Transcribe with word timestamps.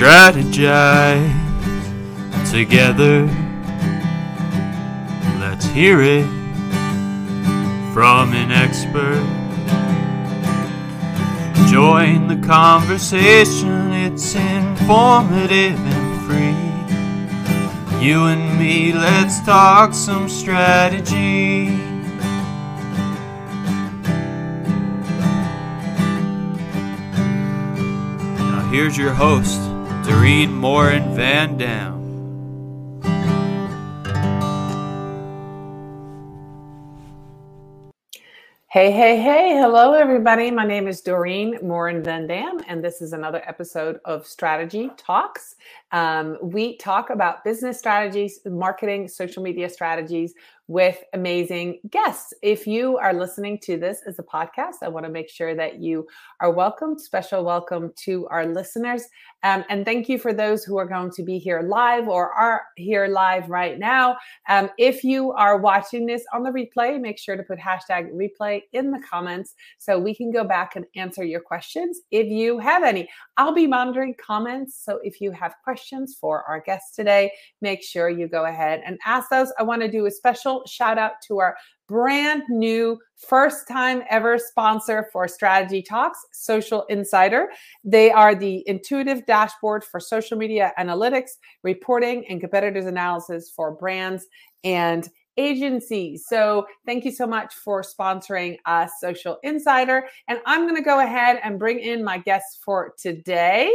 strategize 0.00 1.20
together. 2.50 3.26
Let's 5.38 5.66
hear 5.66 6.00
it 6.00 6.24
from 7.92 8.32
an 8.32 8.50
expert. 8.50 9.22
Join 11.68 12.28
the 12.28 12.46
conversation, 12.46 13.92
it's 13.92 14.34
informative 14.34 15.78
and 15.78 16.22
free. 16.26 16.56
You 18.02 18.24
and 18.24 18.58
me, 18.58 18.94
let's 18.94 19.44
talk 19.44 19.92
some 19.92 20.30
strategy. 20.30 21.66
Now, 28.38 28.66
here's 28.72 28.96
your 28.96 29.12
host, 29.12 29.69
Doreen 30.10 30.52
Morin 30.52 31.14
Van 31.14 31.56
Dam. 31.56 32.00
Hey, 38.66 38.90
hey, 38.90 39.20
hey. 39.20 39.56
Hello, 39.56 39.94
everybody. 39.94 40.50
My 40.50 40.64
name 40.64 40.88
is 40.88 41.00
Doreen 41.00 41.58
Morin 41.62 42.02
Van 42.02 42.26
Dam, 42.26 42.60
and 42.66 42.84
this 42.84 43.00
is 43.02 43.12
another 43.12 43.42
episode 43.46 44.00
of 44.04 44.26
Strategy 44.26 44.90
Talks. 44.96 45.54
Um, 45.92 46.38
we 46.40 46.76
talk 46.76 47.10
about 47.10 47.42
business 47.44 47.78
strategies, 47.78 48.40
marketing, 48.46 49.08
social 49.08 49.42
media 49.42 49.68
strategies 49.68 50.34
with 50.68 51.02
amazing 51.14 51.80
guests. 51.90 52.32
If 52.42 52.64
you 52.64 52.96
are 52.98 53.12
listening 53.12 53.58
to 53.62 53.76
this 53.76 54.02
as 54.06 54.20
a 54.20 54.22
podcast, 54.22 54.82
I 54.82 54.88
want 54.88 55.04
to 55.04 55.10
make 55.10 55.28
sure 55.28 55.52
that 55.56 55.80
you 55.80 56.06
are 56.38 56.52
welcome. 56.52 56.96
Special 56.96 57.42
welcome 57.42 57.92
to 58.04 58.28
our 58.28 58.46
listeners. 58.46 59.02
Um, 59.42 59.64
and 59.68 59.84
thank 59.84 60.08
you 60.08 60.18
for 60.18 60.32
those 60.32 60.64
who 60.64 60.78
are 60.78 60.86
going 60.86 61.10
to 61.12 61.22
be 61.22 61.38
here 61.38 61.62
live 61.62 62.08
or 62.08 62.32
are 62.32 62.62
here 62.76 63.06
live 63.06 63.48
right 63.48 63.78
now. 63.78 64.16
Um, 64.48 64.70
if 64.78 65.02
you 65.02 65.32
are 65.32 65.56
watching 65.56 66.06
this 66.06 66.24
on 66.32 66.42
the 66.42 66.50
replay, 66.50 67.00
make 67.00 67.18
sure 67.18 67.36
to 67.36 67.42
put 67.42 67.58
hashtag 67.58 68.12
replay 68.12 68.62
in 68.72 68.90
the 68.90 69.00
comments 69.00 69.54
so 69.78 69.98
we 69.98 70.14
can 70.14 70.30
go 70.30 70.44
back 70.44 70.76
and 70.76 70.84
answer 70.96 71.24
your 71.24 71.40
questions 71.40 72.00
if 72.10 72.26
you 72.26 72.58
have 72.58 72.82
any. 72.82 73.08
I'll 73.36 73.54
be 73.54 73.66
monitoring 73.66 74.14
comments. 74.24 74.82
So 74.84 75.00
if 75.02 75.20
you 75.20 75.32
have 75.32 75.54
questions 75.64 76.16
for 76.20 76.44
our 76.44 76.60
guests 76.60 76.94
today, 76.94 77.32
make 77.60 77.82
sure 77.82 78.08
you 78.08 78.28
go 78.28 78.44
ahead 78.44 78.82
and 78.84 78.98
ask 79.04 79.30
those. 79.30 79.52
I 79.58 79.62
want 79.62 79.82
to 79.82 79.90
do 79.90 80.06
a 80.06 80.10
special 80.10 80.62
shout 80.66 80.98
out 80.98 81.12
to 81.28 81.38
our 81.38 81.56
brand 81.90 82.44
new 82.48 82.96
first 83.16 83.66
time 83.66 84.04
ever 84.08 84.38
sponsor 84.38 85.08
for 85.12 85.26
Strategy 85.26 85.82
Talks, 85.82 86.20
Socialinsider. 86.32 87.46
They 87.82 88.12
are 88.12 88.36
the 88.36 88.62
intuitive 88.68 89.26
dashboard 89.26 89.82
for 89.82 89.98
social 89.98 90.38
media 90.38 90.72
analytics, 90.78 91.30
reporting, 91.64 92.24
and 92.28 92.40
competitors 92.40 92.86
analysis 92.86 93.50
for 93.54 93.72
brands 93.72 94.28
and 94.62 95.08
agencies. 95.36 96.26
So 96.28 96.64
thank 96.86 97.04
you 97.04 97.10
so 97.10 97.26
much 97.26 97.54
for 97.54 97.82
sponsoring 97.82 98.58
us, 98.66 98.92
Socialinsider. 99.02 100.02
And 100.28 100.38
I'm 100.46 100.62
going 100.62 100.76
to 100.76 100.82
go 100.82 101.00
ahead 101.00 101.40
and 101.42 101.58
bring 101.58 101.80
in 101.80 102.04
my 102.04 102.18
guests 102.18 102.60
for 102.64 102.94
today. 103.02 103.74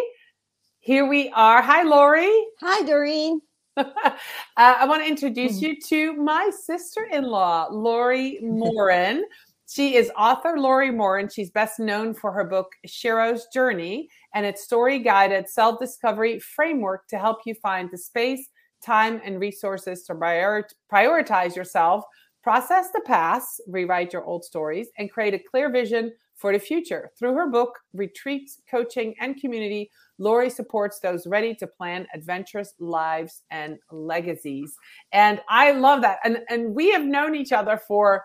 Here 0.79 1.05
we 1.05 1.29
are. 1.31 1.61
Hi, 1.61 1.83
Laurie. 1.83 2.45
Hi, 2.61 2.85
Doreen. 2.85 3.41
uh, 3.77 4.11
I 4.55 4.85
want 4.85 5.03
to 5.03 5.09
introduce 5.09 5.61
you 5.61 5.79
to 5.87 6.13
my 6.13 6.49
sister 6.49 7.07
in 7.11 7.25
law, 7.25 7.67
Laurie 7.69 8.39
Morin. 8.41 9.25
she 9.69 9.95
is 9.95 10.11
author 10.17 10.57
Laurie 10.57 10.91
Morin. 10.91 11.27
She's 11.27 11.51
best 11.51 11.79
known 11.79 12.13
for 12.13 12.31
her 12.31 12.45
book, 12.45 12.71
Shero's 12.87 13.47
Journey, 13.53 14.09
and 14.33 14.45
its 14.45 14.63
story 14.63 14.99
guided 14.99 15.49
self 15.49 15.79
discovery 15.79 16.39
framework 16.39 17.07
to 17.09 17.19
help 17.19 17.39
you 17.45 17.53
find 17.55 17.89
the 17.91 17.97
space, 17.97 18.47
time, 18.81 19.19
and 19.25 19.41
resources 19.41 20.03
to 20.03 20.15
prior- 20.15 20.67
prioritize 20.91 21.55
yourself, 21.55 22.05
process 22.43 22.91
the 22.93 23.01
past, 23.05 23.61
rewrite 23.67 24.13
your 24.13 24.23
old 24.23 24.45
stories, 24.45 24.87
and 24.97 25.11
create 25.11 25.33
a 25.33 25.39
clear 25.51 25.69
vision 25.69 26.13
for 26.35 26.51
the 26.53 26.59
future. 26.59 27.11
Through 27.17 27.33
her 27.35 27.49
book, 27.49 27.79
retreats, 27.93 28.61
coaching, 28.69 29.15
and 29.19 29.39
community, 29.39 29.89
Laurie 30.17 30.49
supports 30.49 30.99
those 30.99 31.27
ready 31.27 31.53
to 31.55 31.67
plan 31.67 32.07
adventurous 32.13 32.73
lives 32.79 33.41
and 33.51 33.77
legacies. 33.91 34.75
And 35.11 35.41
I 35.49 35.71
love 35.71 36.01
that. 36.01 36.19
And 36.23 36.39
and 36.49 36.73
we 36.73 36.91
have 36.91 37.03
known 37.03 37.35
each 37.35 37.51
other 37.51 37.79
for 37.87 38.23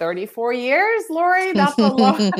34 0.00 0.54
years, 0.54 1.04
Laurie. 1.10 1.52
That's 1.52 1.78
a 1.78 1.88
long. 1.88 2.32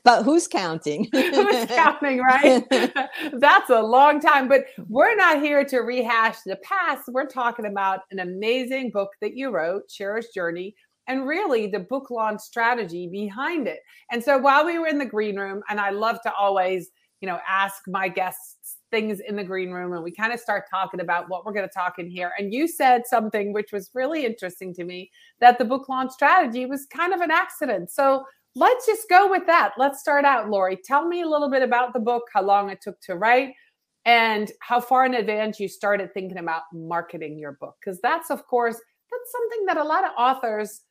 but 0.04 0.22
who's 0.22 0.46
counting? 0.46 1.08
who's 1.12 1.66
counting, 1.66 2.20
right? 2.20 2.64
That's 3.32 3.70
a 3.70 3.82
long 3.82 4.20
time. 4.20 4.48
But 4.48 4.66
we're 4.88 5.16
not 5.16 5.42
here 5.42 5.64
to 5.64 5.78
rehash 5.80 6.36
the 6.46 6.56
past. 6.62 7.08
We're 7.08 7.26
talking 7.26 7.66
about 7.66 8.00
an 8.12 8.20
amazing 8.20 8.92
book 8.92 9.10
that 9.20 9.36
you 9.36 9.50
wrote, 9.50 9.90
Shero's 9.90 10.28
Journey, 10.28 10.76
and 11.08 11.26
really 11.26 11.66
the 11.66 11.80
book 11.80 12.10
launch 12.10 12.40
strategy 12.40 13.08
behind 13.08 13.66
it. 13.66 13.80
And 14.10 14.22
so 14.22 14.38
while 14.38 14.64
we 14.64 14.78
were 14.78 14.86
in 14.86 14.98
the 14.98 15.04
green 15.04 15.36
room, 15.36 15.62
and 15.68 15.80
I 15.80 15.90
love 15.90 16.20
to 16.22 16.32
always 16.32 16.90
you 17.20 17.26
know, 17.26 17.40
ask 17.48 17.82
my 17.88 18.08
guests 18.08 18.76
things 18.90 19.20
in 19.20 19.36
the 19.36 19.44
green 19.44 19.70
room 19.70 19.92
and 19.92 20.02
we 20.02 20.10
kind 20.10 20.32
of 20.32 20.40
start 20.40 20.64
talking 20.70 21.00
about 21.00 21.28
what 21.28 21.44
we're 21.44 21.52
going 21.52 21.68
to 21.68 21.74
talk 21.74 21.98
in 21.98 22.08
here. 22.08 22.32
And 22.38 22.52
you 22.54 22.68
said 22.68 23.06
something 23.06 23.52
which 23.52 23.72
was 23.72 23.90
really 23.92 24.24
interesting 24.24 24.72
to 24.74 24.84
me 24.84 25.10
that 25.40 25.58
the 25.58 25.64
book 25.64 25.88
launch 25.88 26.12
strategy 26.12 26.64
was 26.64 26.86
kind 26.86 27.12
of 27.12 27.20
an 27.20 27.30
accident. 27.30 27.90
So 27.90 28.24
let's 28.54 28.86
just 28.86 29.08
go 29.08 29.28
with 29.28 29.46
that. 29.46 29.72
Let's 29.76 30.00
start 30.00 30.24
out, 30.24 30.48
Laurie. 30.48 30.78
Tell 30.82 31.06
me 31.06 31.22
a 31.22 31.28
little 31.28 31.50
bit 31.50 31.62
about 31.62 31.92
the 31.92 32.00
book, 32.00 32.24
how 32.32 32.42
long 32.42 32.70
it 32.70 32.80
took 32.80 33.00
to 33.02 33.16
write, 33.16 33.54
and 34.04 34.50
how 34.60 34.80
far 34.80 35.04
in 35.04 35.14
advance 35.14 35.60
you 35.60 35.68
started 35.68 36.14
thinking 36.14 36.38
about 36.38 36.62
marketing 36.72 37.38
your 37.38 37.52
book. 37.60 37.76
Because 37.80 38.00
that's, 38.00 38.30
of 38.30 38.46
course, 38.46 38.76
that's 39.10 39.32
something 39.32 39.66
that 39.66 39.76
a 39.76 39.84
lot 39.84 40.04
of 40.04 40.10
authors, 40.16 40.82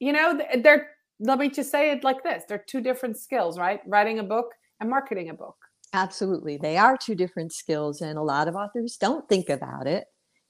you 0.00 0.12
know, 0.12 0.40
they're, 0.62 0.88
let 1.20 1.38
me 1.38 1.48
just 1.48 1.70
say 1.70 1.92
it 1.92 2.02
like 2.02 2.24
this 2.24 2.42
they're 2.48 2.64
two 2.66 2.80
different 2.80 3.18
skills, 3.18 3.58
right? 3.58 3.80
Writing 3.86 4.18
a 4.18 4.24
book 4.24 4.52
and 4.80 4.90
marketing 4.90 5.28
a 5.28 5.34
book. 5.34 5.56
Absolutely. 5.92 6.56
They 6.56 6.76
are 6.76 6.96
two 6.96 7.14
different 7.14 7.52
skills, 7.52 8.00
and 8.00 8.16
a 8.18 8.22
lot 8.22 8.48
of 8.48 8.56
authors 8.56 8.96
don't 8.96 9.28
think 9.28 9.48
about 9.48 9.86
it. 9.86 10.06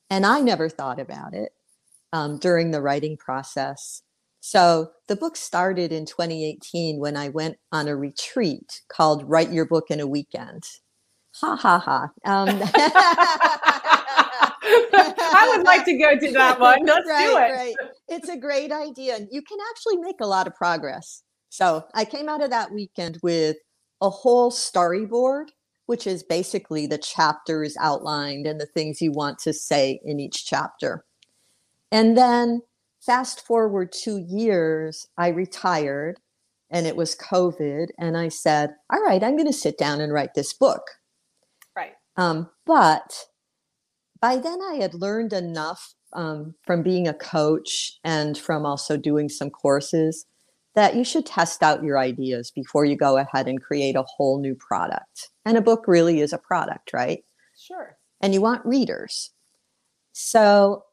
And 0.09 0.25
I 0.25 0.41
never 0.41 0.69
thought 0.69 1.01
about 1.01 1.35
it 1.35 1.53
um, 2.13 2.39
during 2.39 2.71
the 2.71 2.83
writing 2.83 3.17
process. 3.17 4.03
So 4.41 4.91
the 5.09 5.17
book 5.17 5.37
started 5.37 5.93
in 5.93 6.07
2018 6.07 6.99
when 6.99 7.17
I 7.17 7.29
went 7.29 7.59
on 7.73 7.89
a 7.89 7.97
retreat 7.97 8.83
called 8.89 9.29
Write 9.29 9.53
Your 9.53 9.67
Book 9.67 9.87
in 9.91 10.01
a 10.01 10.07
Weekend. 10.07 10.65
Ha 11.37 11.57
ha 11.57 11.79
ha. 11.79 12.11
Um, 12.25 12.49
I 14.71 15.53
would 15.55 15.65
like 15.67 15.85
to 15.85 15.97
go 15.97 16.19
to 16.19 16.33
that 16.33 16.61
one. 16.61 16.85
Let's 16.85 17.09
right, 17.09 17.27
do 17.27 17.37
it. 17.37 17.57
Right. 17.57 17.75
It's 18.09 18.29
a 18.29 18.37
great 18.37 18.73
idea. 18.73 19.17
and 19.17 19.29
You 19.31 19.43
can 19.43 19.59
actually 19.71 19.99
make 19.99 20.21
a 20.21 20.27
lot 20.27 20.47
of 20.47 20.55
progress. 20.55 21.23
So 21.49 21.85
I 21.95 22.05
came 22.05 22.29
out 22.29 22.43
of 22.43 22.51
that 22.51 22.73
weekend 22.73 23.19
with 23.23 23.57
a 24.01 24.11
whole 24.11 24.51
storyboard, 24.51 25.47
which 25.87 26.07
is 26.07 26.23
basically 26.23 26.87
the 26.87 26.99
chapters 26.99 27.77
outlined 27.81 28.47
and 28.47 28.61
the 28.61 28.67
things 28.67 29.03
you 29.03 29.13
want 29.13 29.39
to 29.41 29.53
say 29.53 30.01
in 30.05 30.21
each 30.21 30.47
chapter. 30.47 31.05
And 31.93 32.17
then 32.17 32.63
fast 33.01 33.45
forward 33.47 33.93
two 33.93 34.19
years, 34.19 35.07
I 35.19 35.29
retired 35.29 36.21
and 36.71 36.87
it 36.87 36.97
was 36.97 37.17
COVID. 37.17 37.89
And 37.99 38.17
I 38.17 38.29
said, 38.29 38.71
All 38.93 39.03
right, 39.03 39.23
I'm 39.23 39.37
going 39.37 39.49
to 39.49 39.53
sit 39.53 39.77
down 39.77 40.01
and 40.01 40.13
write 40.13 40.35
this 40.35 40.53
book. 40.53 40.83
Right. 41.75 41.95
Um, 42.17 42.49
but 42.65 43.25
by 44.21 44.37
then, 44.37 44.61
I 44.63 44.75
had 44.75 44.95
learned 44.95 45.33
enough 45.33 45.95
um, 46.13 46.55
from 46.65 46.83
being 46.83 47.09
a 47.09 47.15
coach 47.15 47.99
and 48.05 48.37
from 48.37 48.67
also 48.67 48.97
doing 48.97 49.29
some 49.29 49.51
courses 49.51 50.27
that 50.75 50.95
you 50.95 51.05
should 51.05 51.27
test 51.27 51.63
out 51.63 51.83
your 51.83 51.99
ideas 51.99 52.51
before 52.51 52.85
you 52.85 52.97
go 52.97 53.17
ahead 53.17 53.49
and 53.49 53.63
create 53.63 53.97
a 53.97 54.05
whole 54.05 54.41
new 54.41 54.55
product. 54.55 55.29
And 55.45 55.57
a 55.57 55.63
book 55.63 55.85
really 55.87 56.21
is 56.21 56.33
a 56.33 56.39
product, 56.39 56.93
right? 56.93 57.25
Sure. 57.59 57.97
And 58.21 58.33
you 58.35 58.41
want 58.41 58.65
readers. 58.65 59.31
So 60.13 60.85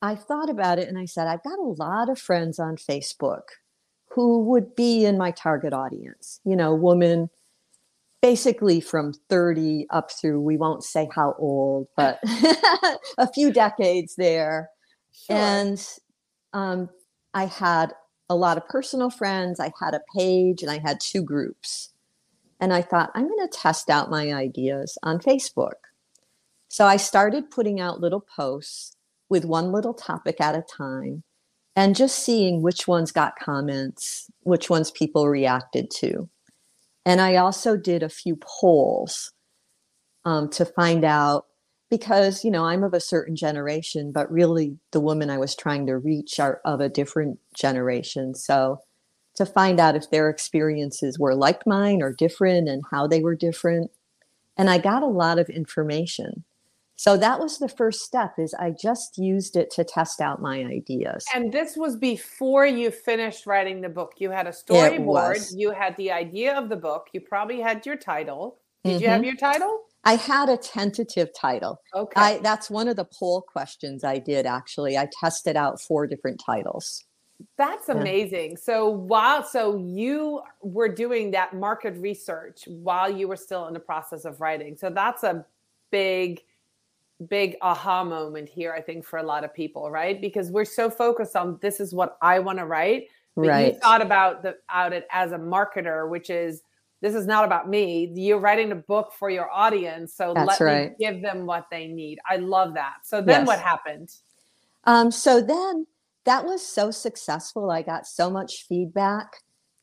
I 0.00 0.14
thought 0.14 0.50
about 0.50 0.78
it 0.78 0.88
and 0.88 0.98
I 0.98 1.06
said, 1.06 1.26
I've 1.26 1.42
got 1.42 1.58
a 1.58 1.74
lot 1.78 2.08
of 2.08 2.18
friends 2.18 2.58
on 2.58 2.76
Facebook 2.76 3.42
who 4.10 4.44
would 4.44 4.74
be 4.76 5.04
in 5.04 5.18
my 5.18 5.30
target 5.30 5.72
audience, 5.72 6.40
you 6.44 6.56
know, 6.56 6.74
women 6.74 7.30
basically 8.20 8.80
from 8.80 9.14
30 9.28 9.86
up 9.90 10.10
through, 10.10 10.40
we 10.40 10.56
won't 10.56 10.84
say 10.84 11.08
how 11.14 11.34
old, 11.38 11.88
but 11.96 12.18
a 13.18 13.32
few 13.32 13.52
decades 13.52 14.16
there. 14.16 14.70
Sure. 15.12 15.36
And 15.36 15.88
um, 16.52 16.88
I 17.34 17.46
had 17.46 17.92
a 18.28 18.36
lot 18.36 18.56
of 18.56 18.68
personal 18.68 19.10
friends. 19.10 19.60
I 19.60 19.72
had 19.80 19.94
a 19.94 20.02
page 20.16 20.62
and 20.62 20.70
I 20.70 20.78
had 20.78 21.00
two 21.00 21.22
groups. 21.22 21.90
And 22.60 22.72
I 22.72 22.82
thought, 22.82 23.10
I'm 23.14 23.28
going 23.28 23.48
to 23.48 23.56
test 23.56 23.88
out 23.88 24.10
my 24.10 24.32
ideas 24.32 24.98
on 25.02 25.20
Facebook. 25.20 25.74
So 26.68 26.86
I 26.86 26.96
started 26.96 27.50
putting 27.50 27.80
out 27.80 28.00
little 28.00 28.20
posts 28.36 28.96
with 29.28 29.44
one 29.44 29.72
little 29.72 29.94
topic 29.94 30.40
at 30.40 30.56
a 30.56 30.62
time 30.62 31.22
and 31.76 31.94
just 31.94 32.18
seeing 32.18 32.60
which 32.60 32.88
ones 32.88 33.12
got 33.12 33.38
comments, 33.38 34.28
which 34.40 34.68
ones 34.68 34.90
people 34.90 35.28
reacted 35.28 35.90
to. 35.92 36.28
And 37.04 37.20
I 37.20 37.36
also 37.36 37.76
did 37.76 38.02
a 38.02 38.08
few 38.08 38.36
polls 38.36 39.32
um, 40.24 40.50
to 40.50 40.64
find 40.64 41.04
out 41.04 41.46
because 41.90 42.44
you 42.44 42.50
know 42.50 42.64
i'm 42.64 42.84
of 42.84 42.92
a 42.92 43.00
certain 43.00 43.34
generation 43.34 44.12
but 44.12 44.30
really 44.30 44.76
the 44.92 45.00
women 45.00 45.30
i 45.30 45.38
was 45.38 45.54
trying 45.54 45.86
to 45.86 45.96
reach 45.96 46.38
are 46.38 46.60
of 46.64 46.80
a 46.80 46.88
different 46.88 47.38
generation. 47.54 48.34
So 48.34 48.80
to 49.36 49.46
find 49.46 49.78
out 49.78 49.96
if 49.96 50.10
their 50.10 50.28
experiences 50.28 51.18
were 51.18 51.34
like 51.34 51.66
mine 51.66 52.02
or 52.02 52.12
different 52.12 52.68
and 52.68 52.82
how 52.90 53.06
they 53.06 53.20
were 53.20 53.36
different. 53.36 53.90
And 54.56 54.68
i 54.68 54.78
got 54.78 55.02
a 55.02 55.06
lot 55.06 55.38
of 55.38 55.48
information 55.48 56.44
so 56.98 57.16
that 57.16 57.38
was 57.38 57.58
the 57.58 57.68
first 57.68 58.00
step 58.00 58.34
is 58.38 58.54
i 58.54 58.70
just 58.70 59.16
used 59.16 59.56
it 59.56 59.70
to 59.70 59.84
test 59.84 60.20
out 60.20 60.42
my 60.42 60.64
ideas 60.64 61.24
and 61.34 61.52
this 61.52 61.76
was 61.76 61.96
before 61.96 62.66
you 62.66 62.90
finished 62.90 63.46
writing 63.46 63.80
the 63.80 63.88
book 63.88 64.14
you 64.18 64.30
had 64.30 64.46
a 64.46 64.52
storyboard 64.52 65.52
you 65.56 65.70
had 65.70 65.96
the 65.96 66.10
idea 66.10 66.54
of 66.56 66.68
the 66.68 66.76
book 66.76 67.08
you 67.12 67.20
probably 67.20 67.60
had 67.60 67.84
your 67.86 67.96
title 67.96 68.58
did 68.84 68.94
mm-hmm. 68.94 69.02
you 69.02 69.08
have 69.08 69.20
mm-hmm. 69.20 69.24
your 69.26 69.36
title 69.36 69.84
I 70.04 70.14
had 70.14 70.48
a 70.48 70.56
tentative 70.56 71.34
title. 71.34 71.82
Okay. 71.94 72.18
I, 72.18 72.38
that's 72.38 72.70
one 72.70 72.88
of 72.88 72.96
the 72.96 73.04
poll 73.04 73.42
questions 73.42 74.04
I 74.04 74.18
did 74.18 74.46
actually. 74.46 74.96
I 74.96 75.08
tested 75.20 75.56
out 75.56 75.82
four 75.82 76.06
different 76.06 76.40
titles. 76.44 77.04
That's 77.56 77.88
amazing. 77.88 78.52
Yeah. 78.52 78.56
So 78.60 78.88
while 78.88 79.44
so 79.44 79.76
you 79.76 80.40
were 80.62 80.88
doing 80.88 81.30
that 81.32 81.54
market 81.54 81.94
research 81.98 82.64
while 82.66 83.10
you 83.10 83.28
were 83.28 83.36
still 83.36 83.66
in 83.66 83.74
the 83.74 83.80
process 83.80 84.24
of 84.24 84.40
writing. 84.40 84.76
So 84.76 84.90
that's 84.90 85.22
a 85.22 85.44
big 85.90 86.42
big 87.28 87.56
aha 87.62 88.04
moment 88.04 88.48
here 88.48 88.72
I 88.72 88.80
think 88.80 89.04
for 89.04 89.18
a 89.18 89.22
lot 89.22 89.44
of 89.44 89.52
people, 89.52 89.90
right? 89.90 90.20
Because 90.20 90.50
we're 90.50 90.64
so 90.64 90.88
focused 90.90 91.36
on 91.36 91.58
this 91.60 91.80
is 91.80 91.92
what 91.94 92.16
I 92.22 92.38
want 92.38 92.58
to 92.58 92.66
write. 92.66 93.08
But 93.36 93.46
right. 93.46 93.74
you 93.74 93.80
thought 93.80 94.02
about 94.02 94.42
the 94.42 94.56
out 94.68 94.92
it 94.92 95.06
as 95.12 95.32
a 95.32 95.38
marketer, 95.38 96.08
which 96.08 96.30
is 96.30 96.62
this 97.00 97.14
is 97.14 97.26
not 97.26 97.44
about 97.44 97.68
me. 97.68 98.12
You're 98.14 98.40
writing 98.40 98.72
a 98.72 98.76
book 98.76 99.12
for 99.16 99.30
your 99.30 99.50
audience. 99.50 100.14
So 100.14 100.32
That's 100.34 100.48
let 100.48 100.60
right. 100.60 100.90
me 100.90 100.96
give 100.98 101.22
them 101.22 101.46
what 101.46 101.66
they 101.70 101.86
need. 101.86 102.18
I 102.28 102.36
love 102.36 102.74
that. 102.74 102.94
So 103.04 103.20
then 103.20 103.40
yes. 103.40 103.46
what 103.46 103.60
happened? 103.60 104.10
Um, 104.84 105.10
so 105.10 105.40
then 105.40 105.86
that 106.24 106.44
was 106.44 106.66
so 106.66 106.90
successful. 106.90 107.70
I 107.70 107.82
got 107.82 108.06
so 108.06 108.30
much 108.30 108.64
feedback. 108.68 109.36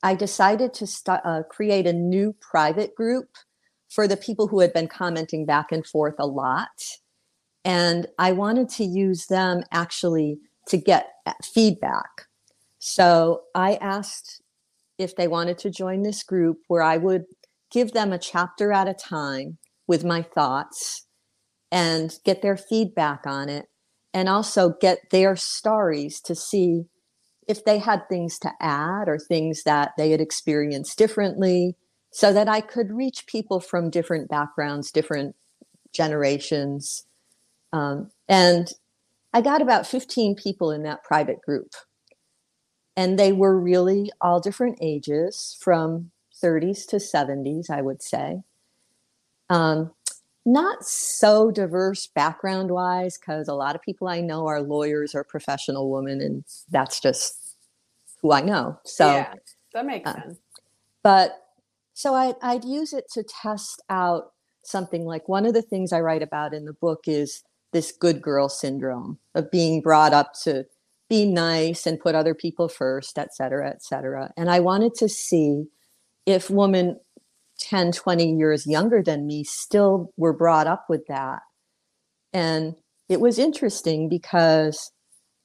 I 0.04 0.14
decided 0.16 0.74
to 0.76 0.88
start, 0.88 1.22
uh, 1.24 1.44
create 1.50 1.88
a 1.88 1.94
new 1.94 2.36
private 2.42 2.94
group 2.96 3.30
for 3.90 4.08
the 4.08 4.18
people 4.18 4.48
who 4.48 4.60
had 4.60 4.74
been 4.74 4.88
commenting 4.88 5.46
back 5.46 5.72
and 5.72 5.86
forth 5.86 6.16
a 6.20 6.28
lot. 6.28 6.68
And 7.66 8.08
I 8.20 8.32
wanted 8.32 8.70
to 8.70 8.86
use 8.86 9.26
them 9.26 9.64
actually 9.72 10.38
to 10.68 10.78
get 10.78 11.08
uh, 11.26 11.34
feedback. 11.44 12.28
So 12.78 13.42
I 13.56 13.76
asked 13.76 14.42
if 14.98 15.16
they 15.16 15.28
wanted 15.28 15.58
to 15.60 15.72
join 15.72 16.04
this 16.04 16.24
group 16.24 16.60
where 16.68 16.84
I 16.84 16.98
would 16.98 17.26
give 17.72 17.92
them 17.92 18.14
a 18.14 18.20
chapter 18.20 18.72
at 18.72 18.88
a 18.88 18.94
time 18.94 19.58
with 19.88 20.06
my 20.06 20.22
thoughts 20.22 21.08
and 21.72 22.16
get 22.24 22.42
their 22.42 22.56
feedback 22.56 23.26
on 23.26 23.50
it 23.50 23.66
and 24.14 24.30
also 24.30 24.74
get 24.80 25.00
their 25.12 25.36
stories 25.36 26.22
to 26.22 26.36
see 26.36 26.86
if 27.48 27.66
they 27.66 27.80
had 27.80 28.08
things 28.08 28.40
to 28.40 28.52
add 28.62 29.08
or 29.08 29.20
things 29.20 29.64
that 29.64 29.92
they 29.98 30.12
had 30.12 30.22
experienced 30.22 30.98
differently 30.98 31.76
so 32.12 32.32
that 32.32 32.48
I 32.48 32.62
could 32.62 32.92
reach 32.92 33.28
people 33.28 33.60
from 33.60 33.90
different 33.90 34.30
backgrounds, 34.30 34.92
different 34.92 35.36
generations. 35.94 37.06
Um, 37.76 38.10
and 38.30 38.72
I 39.34 39.42
got 39.42 39.62
about 39.62 39.86
15 39.86 40.36
people 40.36 40.72
in 40.72 40.84
that 40.84 41.04
private 41.04 41.42
group. 41.42 41.74
And 42.96 43.20
they 43.20 43.34
were 43.34 43.60
really 43.60 44.10
all 44.22 44.40
different 44.40 44.78
ages 44.82 45.58
from 45.60 46.12
30s 46.42 46.86
to 46.88 46.98
70s 46.98 47.70
i 47.70 47.82
would 47.82 48.02
say. 48.02 48.44
Um, 49.50 49.92
not 50.46 50.86
so 50.86 51.52
diverse 51.52 52.08
background 52.08 52.72
wise 52.72 53.18
because 53.18 53.48
a 53.48 53.54
lot 53.54 53.76
of 53.76 53.82
people 53.82 54.08
i 54.08 54.22
know 54.22 54.48
are 54.48 54.62
lawyers 54.62 55.14
or 55.14 55.24
professional 55.24 55.92
women 55.92 56.22
and 56.22 56.46
that's 56.70 57.02
just 57.02 57.58
who 58.22 58.32
i 58.32 58.42
know. 58.42 58.80
So 58.86 59.08
yeah, 59.08 59.34
that 59.74 59.86
makes 59.86 60.10
uh, 60.10 60.14
sense. 60.14 60.40
but 61.04 61.42
so 61.94 62.14
I, 62.14 62.36
i'd 62.42 62.64
use 62.64 62.94
it 62.94 63.12
to 63.14 63.24
test 63.24 63.82
out 63.90 64.32
something. 64.64 65.06
Like 65.06 65.28
one 65.28 65.46
of 65.46 65.54
the 65.54 65.62
things 65.62 65.92
i 65.92 66.00
write 66.00 66.24
about 66.24 66.54
in 66.54 66.64
the 66.64 66.74
book 66.74 67.04
is 67.08 67.44
this 67.76 67.92
good 67.92 68.22
girl 68.22 68.48
syndrome 68.48 69.20
of 69.36 69.52
being 69.52 69.82
brought 69.82 70.14
up 70.14 70.32
to 70.44 70.66
be 71.10 71.26
nice 71.26 71.86
and 71.86 72.00
put 72.00 72.16
other 72.16 72.34
people 72.34 72.70
first, 72.70 73.20
et 73.20 73.36
cetera, 73.36 73.70
et 73.70 73.84
cetera. 73.84 74.32
And 74.38 74.50
I 74.50 74.62
wanted 74.62 74.94
to 74.96 75.10
see 75.10 75.66
if 76.26 76.50
women 76.50 76.98
10, 77.60 77.92
20 77.92 78.32
years 78.32 78.66
younger 78.66 79.04
than 79.04 79.28
me 79.28 79.44
still 79.44 80.14
were 80.16 80.32
brought 80.32 80.68
up 80.68 80.86
with 80.88 81.06
that. 81.08 81.40
And 82.32 82.76
it 83.10 83.20
was 83.20 83.38
interesting 83.38 84.08
because 84.08 84.94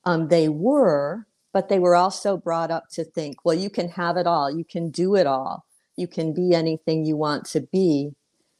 um, 0.05 0.29
they 0.29 0.49
were, 0.49 1.27
but 1.53 1.69
they 1.69 1.81
were 1.81 1.97
also 1.97 2.37
brought 2.37 2.71
up 2.71 2.85
to 2.93 3.03
think, 3.03 3.45
well, 3.45 3.57
you 3.57 3.71
can 3.71 3.89
have 3.89 4.17
it 4.17 4.29
all, 4.29 4.57
you 4.57 4.65
can 4.65 4.91
do 4.91 5.17
it 5.17 5.27
all, 5.27 5.67
you 5.97 6.07
can 6.07 6.33
be 6.33 6.55
anything 6.55 7.05
you 7.05 7.17
want 7.17 7.45
to 7.47 7.61
be. 7.61 8.13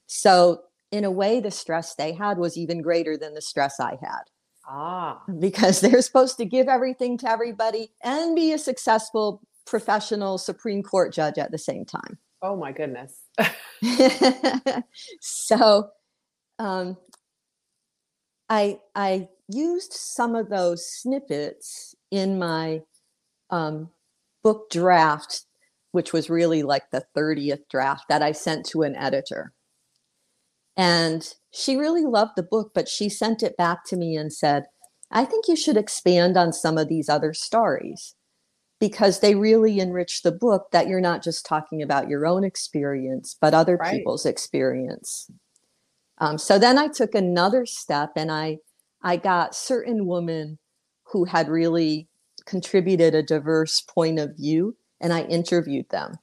So, 0.09 0.63
in 0.91 1.05
a 1.05 1.11
way, 1.11 1.41
the 1.41 1.51
stress 1.51 1.95
they 1.95 2.13
had 2.13 2.39
was 2.39 2.57
even 2.57 2.83
greater 2.83 3.17
than 3.17 3.35
the 3.35 3.43
stress 3.43 3.79
I 3.81 3.97
had. 4.01 4.23
Ah. 4.67 5.23
Because 5.39 5.81
they're 5.81 6.03
supposed 6.03 6.37
to 6.39 6.45
give 6.45 6.69
everything 6.69 7.19
to 7.19 7.31
everybody 7.31 7.91
and 8.03 8.37
be 8.37 8.53
a 8.53 8.59
successful 8.59 9.43
professional 9.67 10.39
Supreme 10.39 10.83
Court 10.83 11.13
judge 11.13 11.39
at 11.39 11.51
the 11.53 11.59
same 11.59 11.85
time. 11.85 12.19
Oh 12.43 12.57
my 12.57 12.73
goodness. 12.73 13.21
so 15.21 15.91
um, 16.59 16.97
I 18.49 18.81
I 18.95 19.29
used 19.49 19.93
some 19.93 20.35
of 20.35 20.49
those 20.49 20.87
snippets 20.89 21.95
in 22.11 22.39
my 22.39 22.81
um, 23.51 23.91
book 24.43 24.71
draft, 24.71 25.43
which 25.93 26.13
was 26.13 26.31
really 26.31 26.63
like 26.63 26.91
the 26.91 27.05
30th 27.17 27.69
draft 27.71 28.05
that 28.09 28.23
I 28.23 28.33
sent 28.33 28.65
to 28.67 28.83
an 28.83 28.97
editor. 28.97 29.53
And 30.77 31.29
she 31.51 31.77
really 31.77 32.05
loved 32.05 32.33
the 32.37 32.43
book, 32.43 32.73
but 32.75 32.89
she 32.89 33.09
sent 33.09 33.43
it 33.43 33.57
back 33.57 33.85
to 33.87 33.97
me 33.97 34.17
and 34.17 34.33
said, 34.33 34.65
I 35.11 35.25
think 35.25 35.49
you 35.49 35.57
should 35.57 35.77
expand 35.77 36.37
on 36.37 36.53
some 36.53 36.79
of 36.79 36.89
these 36.89 37.09
other 37.09 37.35
stories 37.35 38.15
because 38.79 39.21
they 39.21 39.35
really 39.35 39.79
enrich 39.79 40.23
the 40.23 40.33
book 40.33 40.69
that 40.73 40.87
you're 40.87 41.01
not 41.01 41.23
just 41.23 41.45
talking 41.45 41.83
about 41.83 42.09
your 42.09 42.25
own 42.25 42.45
experience, 42.45 43.37
but 43.39 43.53
other 43.53 43.77
right. 43.77 43.93
people's 43.93 44.25
experience. 44.25 45.31
Um, 46.19 46.39
so 46.39 46.59
then 46.59 46.79
I 46.79 46.89
took 46.89 47.15
another 47.15 47.67
step 47.67 48.13
and 48.17 48.31
I, 48.31 48.59
I 49.03 49.17
got 49.17 49.55
certain 49.55 50.07
women 50.07 50.59
who 51.05 51.25
had 51.25 51.49
really 51.49 52.09
contributed 52.47 53.15
a 53.15 53.23
diverse 53.23 53.81
point 53.81 54.19
of 54.19 54.37
view 54.37 54.77
and 55.01 55.13
I 55.13 55.23
interviewed 55.23 55.89
them. 55.91 56.17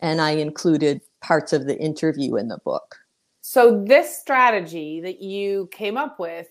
And 0.00 0.20
I 0.20 0.32
included 0.32 1.00
parts 1.20 1.52
of 1.52 1.66
the 1.66 1.78
interview 1.78 2.36
in 2.36 2.48
the 2.48 2.58
book. 2.64 2.96
So 3.42 3.84
this 3.84 4.16
strategy 4.18 5.00
that 5.00 5.20
you 5.20 5.68
came 5.72 5.96
up 5.96 6.18
with, 6.18 6.46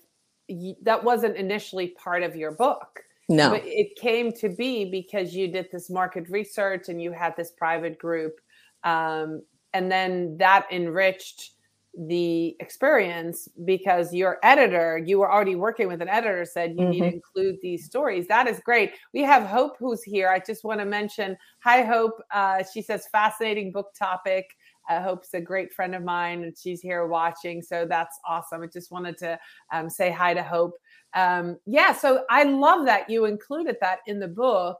that 0.83 1.03
wasn't 1.03 1.38
initially 1.38 1.88
part 1.88 2.21
of 2.21 2.36
your 2.36 2.51
book. 2.51 3.03
No. 3.29 3.51
But 3.51 3.62
it 3.65 3.95
came 3.95 4.33
to 4.33 4.50
be 4.50 4.91
because 4.91 5.33
you 5.33 5.48
did 5.48 5.69
this 5.71 5.89
market 5.89 6.29
research 6.29 6.89
and 6.89 7.01
you 7.01 7.13
had 7.13 7.33
this 7.38 7.51
private 7.51 7.98
group. 7.98 8.41
Um, 8.83 9.41
and 9.74 9.89
then 9.89 10.36
that 10.38 10.67
enriched 10.69 11.51
the 11.98 12.55
experience 12.60 13.50
because 13.65 14.13
your 14.13 14.39
editor, 14.43 14.98
you 14.98 15.19
were 15.19 15.31
already 15.31 15.55
working 15.55 15.88
with 15.88 16.01
an 16.01 16.07
editor, 16.07 16.45
said 16.45 16.71
you 16.71 16.77
mm-hmm. 16.77 16.89
need 16.91 17.00
to 17.00 17.05
mm-hmm. 17.05 17.15
include 17.15 17.57
these 17.62 17.86
stories. 17.86 18.27
That 18.27 18.48
is 18.48 18.60
great. 18.60 18.93
We 19.13 19.21
have 19.24 19.43
Hope 19.43 19.75
who's 19.77 20.01
here. 20.01 20.29
I 20.29 20.39
just 20.39 20.63
want 20.63 20.79
to 20.79 20.86
mention, 20.86 21.38
hi, 21.60 21.83
Hope. 21.83 22.21
Uh, 22.31 22.63
she 22.74 22.81
says, 22.81 23.07
fascinating 23.12 23.71
book 23.71 23.93
topic. 23.93 24.45
Uh, 24.89 25.01
Hope's 25.01 25.33
a 25.33 25.41
great 25.41 25.74
friend 25.74 25.93
of 25.93 26.03
mine, 26.03 26.43
and 26.43 26.57
she's 26.57 26.81
here 26.81 27.05
watching. 27.07 27.62
So 27.62 27.86
that's 27.88 28.19
awesome. 28.27 28.63
I 28.63 28.67
just 28.67 28.91
wanted 28.91 29.17
to 29.19 29.39
um, 29.71 29.89
say 29.89 30.12
hi 30.12 30.33
to 30.33 30.43
Hope. 30.43 30.74
Um, 31.13 31.57
yeah, 31.65 31.93
so 31.93 32.24
I 32.29 32.43
love 32.43 32.86
that 32.86 33.10
you 33.10 33.25
included 33.25 33.75
that 33.81 34.00
in 34.07 34.19
the 34.19 34.27
book, 34.27 34.77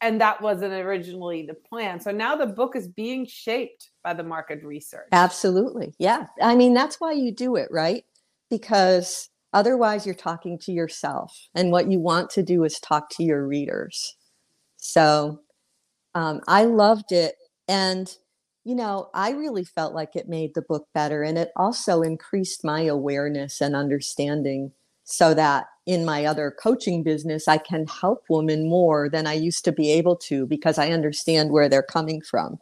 and 0.00 0.20
that 0.20 0.40
wasn't 0.40 0.72
originally 0.72 1.46
the 1.46 1.54
plan. 1.54 2.00
So 2.00 2.10
now 2.10 2.36
the 2.36 2.46
book 2.46 2.76
is 2.76 2.88
being 2.88 3.26
shaped 3.26 3.90
by 4.04 4.14
the 4.14 4.22
market 4.22 4.62
research. 4.62 5.08
Absolutely. 5.12 5.94
Yeah. 5.98 6.26
I 6.40 6.54
mean, 6.54 6.74
that's 6.74 7.00
why 7.00 7.12
you 7.12 7.32
do 7.32 7.56
it, 7.56 7.68
right? 7.70 8.04
Because 8.50 9.28
otherwise, 9.52 10.06
you're 10.06 10.14
talking 10.14 10.58
to 10.60 10.72
yourself, 10.72 11.48
and 11.54 11.70
what 11.70 11.90
you 11.90 11.98
want 12.00 12.30
to 12.30 12.42
do 12.42 12.64
is 12.64 12.78
talk 12.80 13.10
to 13.10 13.24
your 13.24 13.46
readers. 13.46 14.16
So 14.76 15.40
um, 16.14 16.40
I 16.46 16.64
loved 16.64 17.12
it. 17.12 17.34
And 17.66 18.10
you 18.64 18.74
know, 18.74 19.08
I 19.14 19.30
really 19.30 19.64
felt 19.64 19.94
like 19.94 20.14
it 20.14 20.28
made 20.28 20.54
the 20.54 20.60
book 20.60 20.88
better. 20.92 21.22
And 21.22 21.38
it 21.38 21.50
also 21.56 22.02
increased 22.02 22.62
my 22.62 22.82
awareness 22.82 23.62
and 23.62 23.74
understanding 23.74 24.72
so 25.10 25.32
that 25.32 25.66
in 25.86 26.04
my 26.04 26.26
other 26.26 26.54
coaching 26.62 27.02
business, 27.02 27.48
I 27.48 27.56
can 27.56 27.86
help 27.86 28.24
women 28.28 28.68
more 28.68 29.08
than 29.08 29.26
I 29.26 29.32
used 29.32 29.64
to 29.64 29.72
be 29.72 29.90
able 29.92 30.16
to 30.16 30.46
because 30.46 30.76
I 30.76 30.90
understand 30.90 31.50
where 31.50 31.66
they're 31.68 31.82
coming 31.82 32.20
from. 32.20 32.58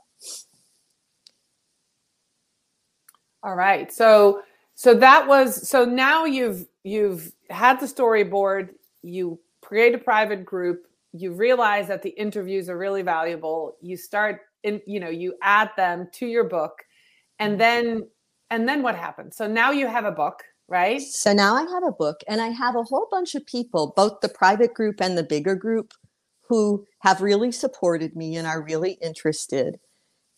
All 3.42 3.56
right. 3.56 3.92
So 3.92 4.42
So 4.76 4.94
that 4.94 5.26
was 5.26 5.68
so 5.68 5.84
now 5.84 6.24
you've 6.24 6.66
you've 6.84 7.32
had 7.50 7.80
the 7.80 7.86
storyboard, 7.86 8.70
you 9.02 9.40
create 9.60 9.94
a 9.94 9.98
private 9.98 10.44
group, 10.44 10.86
you 11.12 11.32
realize 11.32 11.88
that 11.88 12.02
the 12.02 12.10
interviews 12.10 12.68
are 12.68 12.78
really 12.78 13.02
valuable, 13.02 13.76
you 13.80 13.96
start 13.96 14.42
in 14.62 14.80
you 14.86 15.00
know, 15.00 15.08
you 15.08 15.34
add 15.42 15.70
them 15.76 16.08
to 16.12 16.26
your 16.26 16.44
book 16.44 16.84
and 17.38 17.58
then 17.58 18.06
and 18.50 18.68
then 18.68 18.82
what 18.82 18.94
happens? 18.94 19.36
So 19.36 19.48
now 19.48 19.72
you 19.72 19.88
have 19.88 20.04
a 20.04 20.12
book, 20.12 20.44
right? 20.68 21.00
So 21.00 21.32
now 21.32 21.54
I 21.54 21.62
have 21.62 21.84
a 21.84 21.92
book 21.92 22.20
and 22.26 22.40
I 22.40 22.48
have 22.48 22.76
a 22.76 22.82
whole 22.82 23.06
bunch 23.10 23.34
of 23.34 23.46
people, 23.46 23.92
both 23.96 24.20
the 24.20 24.28
private 24.28 24.74
group 24.74 25.00
and 25.00 25.16
the 25.16 25.22
bigger 25.22 25.54
group 25.54 25.92
who 26.48 26.86
have 27.00 27.20
really 27.20 27.52
supported 27.52 28.16
me 28.16 28.36
and 28.36 28.46
are 28.46 28.62
really 28.62 28.92
interested. 29.02 29.78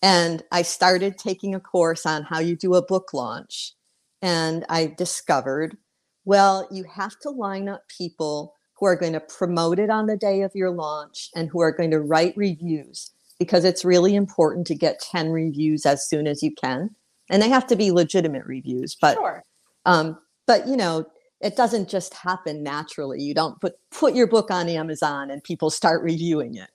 And 0.02 0.42
I 0.52 0.62
started 0.62 1.18
taking 1.18 1.54
a 1.54 1.60
course 1.60 2.06
on 2.06 2.22
how 2.22 2.40
you 2.40 2.56
do 2.56 2.74
a 2.74 2.84
book 2.84 3.12
launch. 3.12 3.74
And 4.22 4.64
I 4.68 4.94
discovered, 4.96 5.76
well, 6.24 6.68
you 6.70 6.84
have 6.84 7.18
to 7.20 7.30
line 7.30 7.68
up 7.68 7.82
people 7.96 8.54
who 8.78 8.86
are 8.86 8.96
going 8.96 9.12
to 9.12 9.20
promote 9.20 9.78
it 9.78 9.90
on 9.90 10.06
the 10.06 10.16
day 10.16 10.42
of 10.42 10.52
your 10.54 10.70
launch 10.70 11.30
and 11.34 11.48
who 11.48 11.60
are 11.60 11.72
going 11.72 11.90
to 11.90 12.00
write 12.00 12.36
reviews 12.36 13.10
because 13.38 13.64
it's 13.64 13.84
really 13.84 14.14
important 14.14 14.66
to 14.66 14.74
get 14.74 15.00
10 15.00 15.30
reviews 15.30 15.86
as 15.86 16.08
soon 16.08 16.26
as 16.26 16.42
you 16.42 16.52
can. 16.54 16.90
And 17.30 17.42
they 17.42 17.48
have 17.48 17.66
to 17.68 17.76
be 17.76 17.90
legitimate 17.90 18.46
reviews, 18.46 18.96
but 19.00 19.14
sure. 19.14 19.44
Um, 19.84 20.18
but 20.46 20.66
you 20.66 20.76
know, 20.76 21.06
it 21.40 21.56
doesn't 21.56 21.88
just 21.88 22.14
happen 22.14 22.62
naturally. 22.62 23.22
You 23.22 23.34
don't 23.34 23.60
put 23.60 23.74
put 23.90 24.14
your 24.14 24.26
book 24.26 24.50
on 24.50 24.68
Amazon 24.68 25.30
and 25.30 25.42
people 25.42 25.70
start 25.70 26.02
reviewing 26.02 26.56
it. 26.56 26.70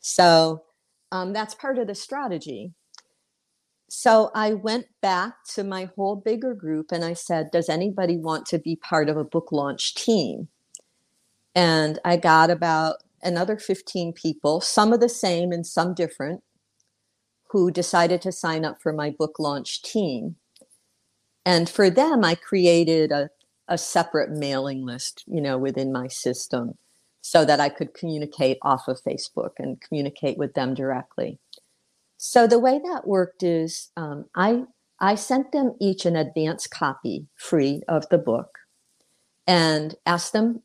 So 0.00 0.62
um, 1.12 1.32
that's 1.32 1.54
part 1.54 1.78
of 1.78 1.86
the 1.86 1.94
strategy. 1.94 2.72
So 3.88 4.30
I 4.34 4.54
went 4.54 4.86
back 5.00 5.44
to 5.54 5.62
my 5.62 5.90
whole 5.96 6.16
bigger 6.16 6.54
group 6.54 6.90
and 6.90 7.04
I 7.04 7.12
said, 7.12 7.50
Does 7.52 7.68
anybody 7.68 8.16
want 8.16 8.46
to 8.46 8.58
be 8.58 8.76
part 8.76 9.08
of 9.08 9.16
a 9.16 9.24
book 9.24 9.52
launch 9.52 9.94
team? 9.94 10.48
And 11.54 11.98
I 12.04 12.16
got 12.16 12.50
about 12.50 12.96
another 13.22 13.56
15 13.56 14.12
people, 14.12 14.60
some 14.60 14.92
of 14.92 15.00
the 15.00 15.08
same 15.08 15.52
and 15.52 15.66
some 15.66 15.94
different, 15.94 16.42
who 17.50 17.70
decided 17.70 18.20
to 18.22 18.32
sign 18.32 18.64
up 18.64 18.82
for 18.82 18.92
my 18.92 19.10
book 19.10 19.38
launch 19.38 19.82
team. 19.82 20.36
And 21.46 21.70
for 21.70 21.88
them, 21.88 22.24
I 22.24 22.34
created 22.34 23.10
a 23.10 23.30
a 23.68 23.78
separate 23.78 24.30
mailing 24.30 24.84
list, 24.84 25.24
you 25.26 25.40
know, 25.40 25.58
within 25.58 25.92
my 25.92 26.08
system 26.08 26.74
so 27.20 27.44
that 27.44 27.60
I 27.60 27.68
could 27.68 27.94
communicate 27.94 28.58
off 28.62 28.86
of 28.86 29.02
Facebook 29.02 29.52
and 29.58 29.80
communicate 29.80 30.38
with 30.38 30.54
them 30.54 30.74
directly. 30.74 31.40
So 32.16 32.46
the 32.46 32.58
way 32.58 32.80
that 32.84 33.06
worked 33.06 33.42
is 33.42 33.90
um, 33.96 34.26
I 34.34 34.64
I 35.00 35.16
sent 35.16 35.52
them 35.52 35.74
each 35.80 36.06
an 36.06 36.16
advance 36.16 36.66
copy 36.66 37.26
free 37.36 37.82
of 37.88 38.08
the 38.08 38.18
book 38.18 38.58
and 39.46 39.94
asked 40.06 40.32
them 40.32 40.62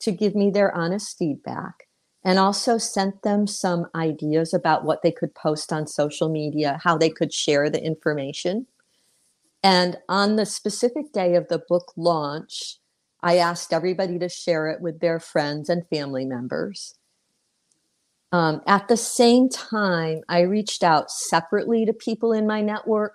to 0.00 0.12
give 0.12 0.34
me 0.34 0.50
their 0.50 0.74
honest 0.74 1.16
feedback 1.16 1.86
and 2.24 2.38
also 2.38 2.76
sent 2.76 3.22
them 3.22 3.46
some 3.46 3.86
ideas 3.94 4.52
about 4.52 4.84
what 4.84 5.02
they 5.02 5.10
could 5.10 5.34
post 5.34 5.72
on 5.72 5.86
social 5.86 6.28
media, 6.28 6.80
how 6.82 6.98
they 6.98 7.10
could 7.10 7.32
share 7.32 7.70
the 7.70 7.82
information. 7.82 8.66
And 9.62 9.96
on 10.08 10.36
the 10.36 10.46
specific 10.46 11.12
day 11.12 11.34
of 11.34 11.48
the 11.48 11.62
book 11.68 11.92
launch, 11.96 12.78
I 13.22 13.36
asked 13.38 13.72
everybody 13.72 14.18
to 14.18 14.28
share 14.28 14.68
it 14.68 14.80
with 14.80 15.00
their 15.00 15.20
friends 15.20 15.68
and 15.68 15.86
family 15.88 16.24
members. 16.24 16.94
Um, 18.32 18.62
at 18.66 18.88
the 18.88 18.96
same 18.96 19.48
time, 19.48 20.22
I 20.28 20.40
reached 20.40 20.82
out 20.82 21.10
separately 21.10 21.84
to 21.84 21.92
people 21.92 22.32
in 22.32 22.46
my 22.46 22.62
network 22.62 23.14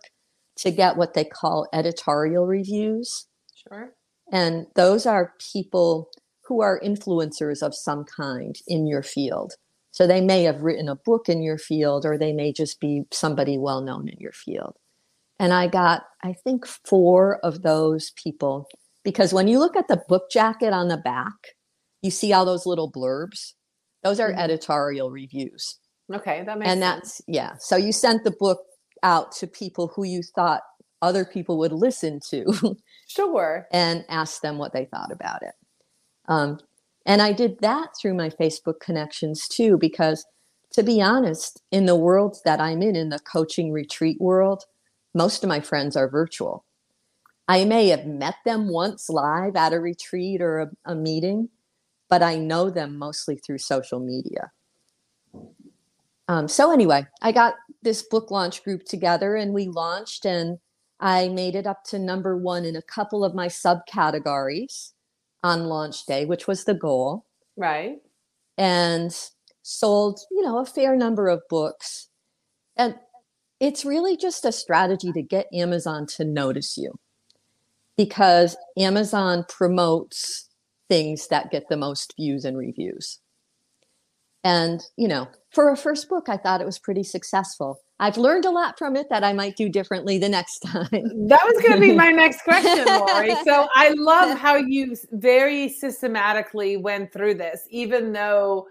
to 0.57 0.71
get 0.71 0.95
what 0.95 1.13
they 1.13 1.25
call 1.25 1.67
editorial 1.73 2.45
reviews. 2.45 3.25
Sure. 3.55 3.93
And 4.31 4.67
those 4.75 5.05
are 5.05 5.33
people 5.51 6.09
who 6.45 6.61
are 6.61 6.79
influencers 6.79 7.61
of 7.61 7.75
some 7.75 8.05
kind 8.05 8.55
in 8.67 8.87
your 8.87 9.03
field. 9.03 9.53
So 9.91 10.05
they 10.05 10.21
may 10.21 10.43
have 10.43 10.61
written 10.61 10.87
a 10.87 10.95
book 10.95 11.27
in 11.27 11.41
your 11.41 11.57
field, 11.57 12.05
or 12.05 12.17
they 12.17 12.31
may 12.31 12.53
just 12.53 12.79
be 12.79 13.03
somebody 13.11 13.57
well 13.57 13.81
known 13.81 14.07
in 14.07 14.17
your 14.19 14.31
field. 14.31 14.75
And 15.39 15.53
I 15.53 15.67
got, 15.67 16.03
I 16.23 16.33
think, 16.33 16.65
four 16.65 17.39
of 17.43 17.61
those 17.61 18.11
people 18.11 18.67
because 19.03 19.33
when 19.33 19.47
you 19.47 19.59
look 19.59 19.77
at 19.77 19.87
the 19.87 20.03
book 20.09 20.29
jacket 20.29 20.73
on 20.73 20.89
the 20.89 20.97
back, 20.97 21.55
you 22.01 22.11
see 22.11 22.33
all 22.33 22.43
those 22.43 22.65
little 22.65 22.91
blurbs. 22.91 23.53
Those 24.03 24.19
are 24.19 24.29
mm-hmm. 24.29 24.39
editorial 24.39 25.11
reviews. 25.11 25.79
Okay, 26.13 26.43
that 26.45 26.59
makes 26.59 26.69
and 26.69 26.81
that's 26.81 27.21
yeah. 27.25 27.53
So 27.59 27.77
you 27.77 27.93
sent 27.93 28.25
the 28.25 28.35
book 28.37 28.59
out 29.03 29.31
to 29.33 29.47
people 29.47 29.87
who 29.95 30.03
you 30.03 30.23
thought 30.23 30.61
other 31.01 31.23
people 31.23 31.57
would 31.59 31.71
listen 31.71 32.19
to. 32.29 32.75
Sure. 33.09 33.65
and 33.71 34.03
ask 34.09 34.41
them 34.41 34.57
what 34.57 34.73
they 34.73 34.83
thought 34.83 35.13
about 35.13 35.41
it. 35.41 35.53
Um, 36.27 36.59
and 37.05 37.21
I 37.21 37.31
did 37.31 37.59
that 37.61 37.91
through 37.97 38.15
my 38.15 38.29
Facebook 38.29 38.81
connections 38.81 39.47
too, 39.47 39.77
because 39.77 40.25
to 40.73 40.83
be 40.83 41.01
honest, 41.01 41.61
in 41.71 41.85
the 41.85 41.95
world 41.95 42.37
that 42.43 42.59
I'm 42.59 42.81
in, 42.81 42.97
in 42.97 43.07
the 43.07 43.19
coaching 43.19 43.71
retreat 43.71 44.19
world, 44.19 44.65
most 45.17 45.43
of 45.43 45.49
my 45.49 45.59
friends 45.59 45.95
are 45.95 46.07
virtual. 46.07 46.63
I 47.47 47.65
may 47.65 47.87
have 47.87 48.05
met 48.05 48.35
them 48.45 48.69
once 48.69 49.09
live 49.09 49.55
at 49.55 49.73
a 49.73 49.79
retreat 49.79 50.41
or 50.41 50.59
a, 50.59 50.69
a 50.85 50.95
meeting, 50.95 51.49
but 52.09 52.21
I 52.21 52.35
know 52.37 52.69
them 52.69 52.97
mostly 52.97 53.37
through 53.37 53.57
social 53.59 53.99
media. 53.99 54.51
Um, 56.27 56.47
so, 56.47 56.71
anyway, 56.71 57.07
I 57.21 57.31
got 57.31 57.55
this 57.81 58.03
book 58.03 58.31
launch 58.31 58.63
group 58.63 58.83
together 58.83 59.35
and 59.35 59.53
we 59.53 59.67
launched, 59.67 60.25
and 60.25 60.59
I 60.99 61.29
made 61.29 61.55
it 61.55 61.65
up 61.65 61.83
to 61.85 61.99
number 61.99 62.37
one 62.37 62.65
in 62.65 62.75
a 62.75 62.81
couple 62.81 63.23
of 63.23 63.33
my 63.33 63.47
subcategories 63.47 64.91
on 65.43 65.65
launch 65.65 66.05
day, 66.05 66.25
which 66.25 66.47
was 66.47 66.65
the 66.65 66.73
goal. 66.73 67.25
Right. 67.55 67.97
And 68.57 69.15
sold, 69.61 70.19
you 70.31 70.41
know, 70.41 70.59
a 70.59 70.65
fair 70.65 70.95
number 70.95 71.27
of 71.27 71.41
books. 71.49 72.09
And 72.75 72.95
it's 73.59 73.85
really 73.85 74.17
just 74.17 74.45
a 74.45 74.51
strategy 74.51 75.11
to 75.11 75.21
get 75.21 75.47
Amazon 75.53 76.05
to 76.07 76.25
notice 76.25 76.77
you 76.77 76.97
because 77.97 78.55
Amazon 78.77 79.45
promotes 79.49 80.49
things 80.87 81.27
that 81.29 81.51
get 81.51 81.67
the 81.69 81.77
most 81.77 82.13
views 82.15 82.45
and 82.45 82.57
reviews. 82.57 83.19
And, 84.43 84.81
you 84.95 85.07
know, 85.07 85.27
for 85.51 85.69
a 85.71 85.75
first 85.75 86.07
book, 86.07 86.29
I 86.29 86.37
thought 86.37 86.61
it 86.61 86.65
was 86.65 86.79
pretty 86.79 87.03
successful. 87.03 87.81
I've 87.99 88.17
learned 88.17 88.45
a 88.45 88.51
lot 88.51 88.77
from 88.77 88.95
it 88.95 89.09
that 89.09 89.23
I 89.23 89.33
might 89.33 89.57
do 89.57 89.67
differently 89.67 90.19
the 90.19 90.29
next 90.29 90.59
time. 90.65 90.87
That 90.91 91.41
was 91.43 91.61
going 91.61 91.73
to 91.73 91.81
be 91.81 91.93
my 91.93 92.11
next 92.11 92.43
question, 92.43 92.85
Laurie. 92.85 93.35
So 93.43 93.67
I 93.75 93.93
love 93.97 94.37
how 94.37 94.55
you 94.55 94.95
very 95.11 95.67
systematically 95.67 96.77
went 96.77 97.11
through 97.11 97.33
this, 97.33 97.67
even 97.71 98.13
though 98.13 98.67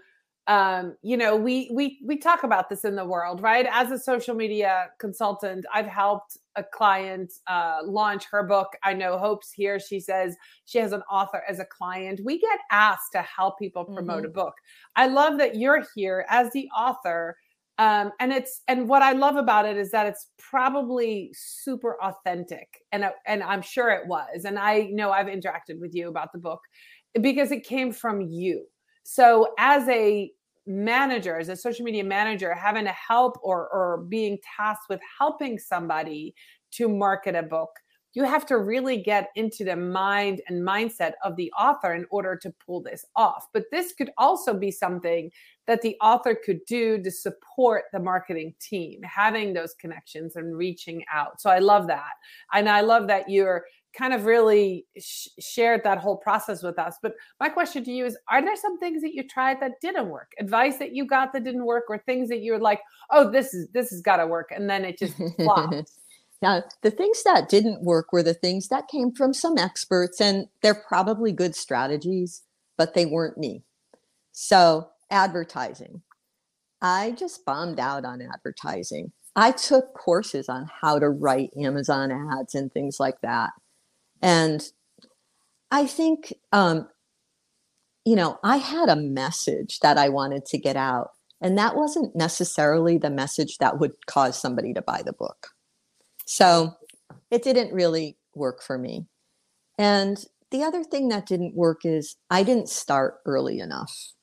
um, 0.47 0.95
you 1.01 1.17
know, 1.17 1.35
we 1.35 1.69
we 1.73 1.99
we 2.05 2.17
talk 2.17 2.43
about 2.43 2.69
this 2.69 2.85
in 2.85 2.95
the 2.95 3.03
world, 3.03 3.41
right? 3.41 3.67
As 3.69 3.91
a 3.91 3.99
social 3.99 4.33
media 4.33 4.87
consultant, 4.97 5.65
I've 5.73 5.87
helped 5.87 6.37
a 6.55 6.63
client 6.63 7.33
uh, 7.47 7.79
launch 7.83 8.25
her 8.31 8.43
book. 8.43 8.69
I 8.81 8.93
know 8.93 9.17
Hope's 9.17 9.51
here. 9.51 9.77
She 9.77 9.99
says 9.99 10.37
she 10.63 10.79
has 10.79 10.93
an 10.93 11.01
author 11.11 11.43
as 11.49 11.59
a 11.59 11.65
client. 11.65 12.21
We 12.23 12.39
get 12.39 12.59
asked 12.71 13.11
to 13.11 13.21
help 13.23 13.59
people 13.59 13.83
promote 13.83 14.19
mm-hmm. 14.19 14.27
a 14.27 14.29
book. 14.29 14.53
I 14.95 15.07
love 15.07 15.37
that 15.39 15.57
you're 15.57 15.85
here 15.95 16.25
as 16.29 16.49
the 16.53 16.69
author. 16.69 17.35
Um, 17.77 18.11
and 18.21 18.31
it's 18.31 18.61
and 18.69 18.87
what 18.87 19.01
I 19.01 19.11
love 19.11 19.35
about 19.35 19.65
it 19.65 19.75
is 19.75 19.91
that 19.91 20.07
it's 20.07 20.27
probably 20.39 21.29
super 21.35 22.01
authentic, 22.01 22.85
and 22.93 23.05
and 23.25 23.43
I'm 23.43 23.61
sure 23.61 23.89
it 23.89 24.07
was. 24.07 24.45
And 24.45 24.57
I 24.57 24.83
know 24.93 25.11
I've 25.11 25.27
interacted 25.27 25.81
with 25.81 25.93
you 25.93 26.07
about 26.07 26.31
the 26.31 26.39
book 26.39 26.61
because 27.21 27.51
it 27.51 27.65
came 27.65 27.91
from 27.91 28.21
you. 28.21 28.65
So 29.03 29.53
as 29.57 29.87
a 29.87 30.31
manager, 30.67 31.37
as 31.37 31.49
a 31.49 31.55
social 31.55 31.85
media 31.85 32.03
manager, 32.03 32.53
having 32.53 32.85
to 32.85 32.91
help 32.91 33.37
or, 33.41 33.69
or 33.69 34.05
being 34.09 34.37
tasked 34.57 34.89
with 34.89 34.99
helping 35.17 35.57
somebody 35.57 36.35
to 36.71 36.89
market 36.89 37.35
a 37.35 37.43
book, 37.43 37.69
you 38.13 38.23
have 38.23 38.45
to 38.47 38.57
really 38.57 38.97
get 38.97 39.29
into 39.35 39.63
the 39.63 39.75
mind 39.75 40.41
and 40.47 40.67
mindset 40.67 41.11
of 41.23 41.35
the 41.35 41.51
author 41.51 41.93
in 41.93 42.05
order 42.09 42.35
to 42.35 42.51
pull 42.65 42.81
this 42.81 43.05
off. 43.15 43.45
But 43.53 43.65
this 43.71 43.93
could 43.93 44.09
also 44.17 44.55
be 44.55 44.71
something 44.71 45.29
that 45.67 45.81
the 45.81 45.95
author 46.01 46.33
could 46.33 46.65
do 46.65 47.01
to 47.03 47.11
support 47.11 47.83
the 47.93 47.99
marketing 47.99 48.55
team, 48.59 49.01
having 49.03 49.53
those 49.53 49.75
connections 49.75 50.35
and 50.35 50.57
reaching 50.57 51.03
out. 51.13 51.39
So 51.39 51.51
I 51.51 51.59
love 51.59 51.85
that. 51.87 52.13
And 52.53 52.67
I 52.67 52.81
love 52.81 53.07
that 53.07 53.29
you're 53.29 53.65
kind 53.97 54.13
of 54.13 54.25
really 54.25 54.85
sh- 54.97 55.27
shared 55.39 55.83
that 55.83 55.97
whole 55.97 56.17
process 56.17 56.61
with 56.61 56.77
us. 56.77 56.95
But 57.01 57.13
my 57.39 57.49
question 57.49 57.83
to 57.85 57.91
you 57.91 58.05
is 58.05 58.17
Are 58.29 58.41
there 58.41 58.55
some 58.55 58.77
things 58.77 59.01
that 59.01 59.13
you 59.13 59.27
tried 59.27 59.59
that 59.61 59.81
didn't 59.81 60.09
work? 60.09 60.31
Advice 60.39 60.77
that 60.77 60.93
you 60.93 61.05
got 61.05 61.33
that 61.33 61.43
didn't 61.43 61.65
work, 61.65 61.85
or 61.89 61.97
things 61.97 62.29
that 62.29 62.39
you 62.39 62.53
were 62.53 62.59
like, 62.59 62.81
Oh, 63.11 63.29
this 63.29 63.53
is 63.53 63.67
this 63.73 63.89
has 63.89 64.01
got 64.01 64.17
to 64.17 64.27
work. 64.27 64.49
And 64.55 64.69
then 64.69 64.85
it 64.85 64.97
just 64.97 65.15
flopped. 65.37 65.91
Now, 66.39 66.63
the 66.83 66.91
things 66.91 67.23
that 67.23 67.49
didn't 67.49 67.81
work 67.81 68.13
were 68.13 68.21
the 68.21 68.35
things 68.35 68.67
that 68.67 68.87
came 68.87 69.11
from 69.11 69.33
some 69.33 69.57
experts, 69.57 70.21
and 70.21 70.45
they're 70.61 70.83
probably 70.87 71.31
good 71.31 71.55
strategies, 71.55 72.43
but 72.77 72.93
they 72.93 73.07
weren't 73.07 73.39
me. 73.39 73.63
So, 74.33 74.89
advertising. 75.09 76.03
I 76.79 77.13
just 77.13 77.43
bombed 77.43 77.79
out 77.79 78.05
on 78.05 78.21
advertising. 78.21 79.13
I 79.35 79.51
took 79.51 79.95
courses 79.95 80.47
on 80.47 80.69
how 80.81 80.99
to 80.99 81.09
write 81.09 81.49
Amazon 81.57 82.11
ads 82.11 82.53
and 82.53 82.71
things 82.71 82.99
like 82.99 83.19
that. 83.21 83.49
And 84.21 84.61
I 85.71 85.85
think, 85.85 86.33
um, 86.51 86.87
you 88.05 88.15
know, 88.15 88.39
I 88.43 88.57
had 88.57 88.89
a 88.89 88.95
message 88.95 89.79
that 89.79 89.97
I 89.97 90.09
wanted 90.09 90.45
to 90.47 90.57
get 90.57 90.75
out, 90.75 91.11
and 91.41 91.57
that 91.57 91.75
wasn't 91.75 92.15
necessarily 92.15 92.97
the 92.97 93.09
message 93.09 93.57
that 93.57 93.79
would 93.79 94.05
cause 94.05 94.39
somebody 94.39 94.73
to 94.73 94.81
buy 94.81 95.01
the 95.03 95.13
book. 95.13 95.49
So 96.25 96.75
it 97.29 97.43
didn't 97.43 97.73
really 97.73 98.17
work 98.33 98.61
for 98.61 98.77
me. 98.77 99.07
And 99.77 100.23
the 100.51 100.63
other 100.63 100.83
thing 100.83 101.09
that 101.09 101.25
didn't 101.25 101.55
work 101.55 101.85
is 101.85 102.15
I 102.29 102.43
didn't 102.43 102.69
start 102.69 103.19
early 103.25 103.59
enough. 103.59 104.13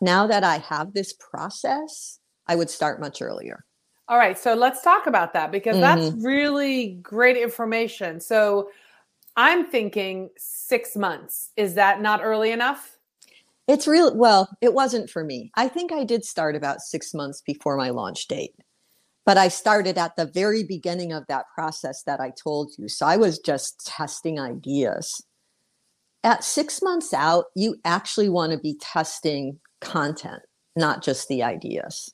Now 0.00 0.26
that 0.26 0.44
I 0.44 0.58
have 0.58 0.92
this 0.92 1.12
process, 1.12 2.18
I 2.46 2.56
would 2.56 2.70
start 2.70 3.00
much 3.00 3.20
earlier. 3.20 3.64
All 4.08 4.18
right, 4.18 4.38
so 4.38 4.54
let's 4.54 4.82
talk 4.82 5.06
about 5.06 5.32
that 5.32 5.50
because 5.50 5.76
mm-hmm. 5.76 6.00
that's 6.00 6.24
really 6.24 6.98
great 7.02 7.36
information. 7.36 8.20
So 8.20 8.70
I'm 9.36 9.66
thinking 9.66 10.30
six 10.38 10.96
months. 10.96 11.50
Is 11.56 11.74
that 11.74 12.00
not 12.00 12.20
early 12.22 12.52
enough? 12.52 12.96
It's 13.68 13.86
real. 13.86 14.16
Well, 14.16 14.48
it 14.60 14.74
wasn't 14.74 15.10
for 15.10 15.24
me. 15.24 15.50
I 15.56 15.68
think 15.68 15.92
I 15.92 16.04
did 16.04 16.24
start 16.24 16.56
about 16.56 16.80
six 16.80 17.12
months 17.12 17.42
before 17.42 17.76
my 17.76 17.90
launch 17.90 18.28
date, 18.28 18.54
but 19.24 19.36
I 19.36 19.48
started 19.48 19.98
at 19.98 20.16
the 20.16 20.26
very 20.26 20.62
beginning 20.62 21.12
of 21.12 21.24
that 21.28 21.46
process 21.54 22.02
that 22.04 22.20
I 22.20 22.30
told 22.30 22.72
you. 22.78 22.88
So 22.88 23.06
I 23.06 23.16
was 23.16 23.38
just 23.38 23.84
testing 23.84 24.38
ideas. 24.38 25.22
At 26.22 26.44
six 26.44 26.80
months 26.80 27.12
out, 27.12 27.46
you 27.54 27.76
actually 27.84 28.28
want 28.28 28.52
to 28.52 28.58
be 28.58 28.78
testing 28.80 29.58
content, 29.80 30.42
not 30.76 31.02
just 31.02 31.28
the 31.28 31.42
ideas. 31.42 32.12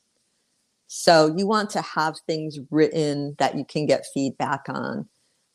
So 0.87 1.35
you 1.37 1.47
want 1.47 1.71
to 1.71 1.83
have 1.83 2.17
things 2.27 2.59
written 2.71 3.37
that 3.39 3.57
you 3.57 3.65
can 3.65 3.87
get 3.87 4.07
feedback 4.13 4.63
on. 4.69 5.09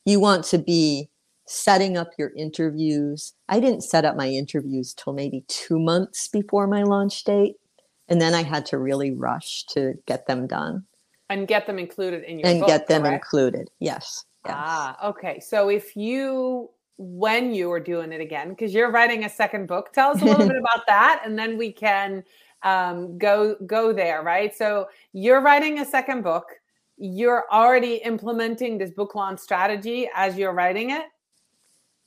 You 0.06 0.20
want 0.20 0.46
to 0.46 0.58
be 0.58 1.10
setting 1.48 1.98
up 1.98 2.10
your 2.18 2.32
interviews. 2.36 3.34
I 3.50 3.60
didn't 3.60 3.82
set 3.82 4.06
up 4.06 4.16
my 4.16 4.27
interviews 4.27 4.94
till 4.94 5.13
maybe 5.13 5.44
two 5.48 5.80
months 5.80 6.27
before 6.27 6.68
my 6.68 6.84
launch 6.84 7.24
date. 7.24 7.56
And 8.10 8.22
then 8.22 8.34
I 8.34 8.44
had 8.44 8.66
to 8.68 8.77
really 8.77 9.12
rush 9.12 9.66
to 9.70 9.94
get 10.06 10.27
them 10.27 10.48
done. 10.48 10.86
And 11.30 11.48
get 11.48 11.68
them 11.68 11.80
included 11.80 12.24
in 12.24 12.39
your 12.39 12.48
and 12.48 12.60
book, 12.60 12.68
get 12.68 12.88
them 12.88 13.01
correct? 13.01 13.25
included. 13.25 13.70
Yes, 13.80 14.24
yes. 14.46 14.56
Ah, 14.58 15.10
okay. 15.10 15.39
So 15.42 15.70
if 15.70 15.96
you 15.96 16.70
when 17.00 17.54
you 17.54 17.72
are 17.72 17.82
doing 17.82 18.12
it 18.12 18.22
again, 18.22 18.50
because 18.50 18.74
you're 18.74 18.92
writing 18.92 19.25
a 19.25 19.30
second 19.30 19.68
book, 19.68 19.92
tell 19.92 20.12
us 20.12 20.22
a 20.22 20.25
little 20.25 20.48
bit 20.48 20.58
about 20.58 20.88
that, 20.88 21.22
and 21.25 21.38
then 21.38 21.58
we 21.58 21.72
can 21.72 22.24
um, 22.63 23.18
go 23.18 23.56
go 23.66 23.92
there, 23.92 24.24
right? 24.24 24.56
So 24.56 24.88
you're 25.12 25.42
writing 25.42 25.80
a 25.80 25.86
second 25.86 26.22
book. 26.22 26.46
You're 26.98 27.44
already 27.51 27.96
implementing 27.96 28.77
this 28.77 28.92
book 28.92 29.13
launch 29.13 29.39
strategy 29.39 30.10
as 30.16 30.38
you're 30.38 30.54
writing 30.54 30.92
it. 30.92 31.04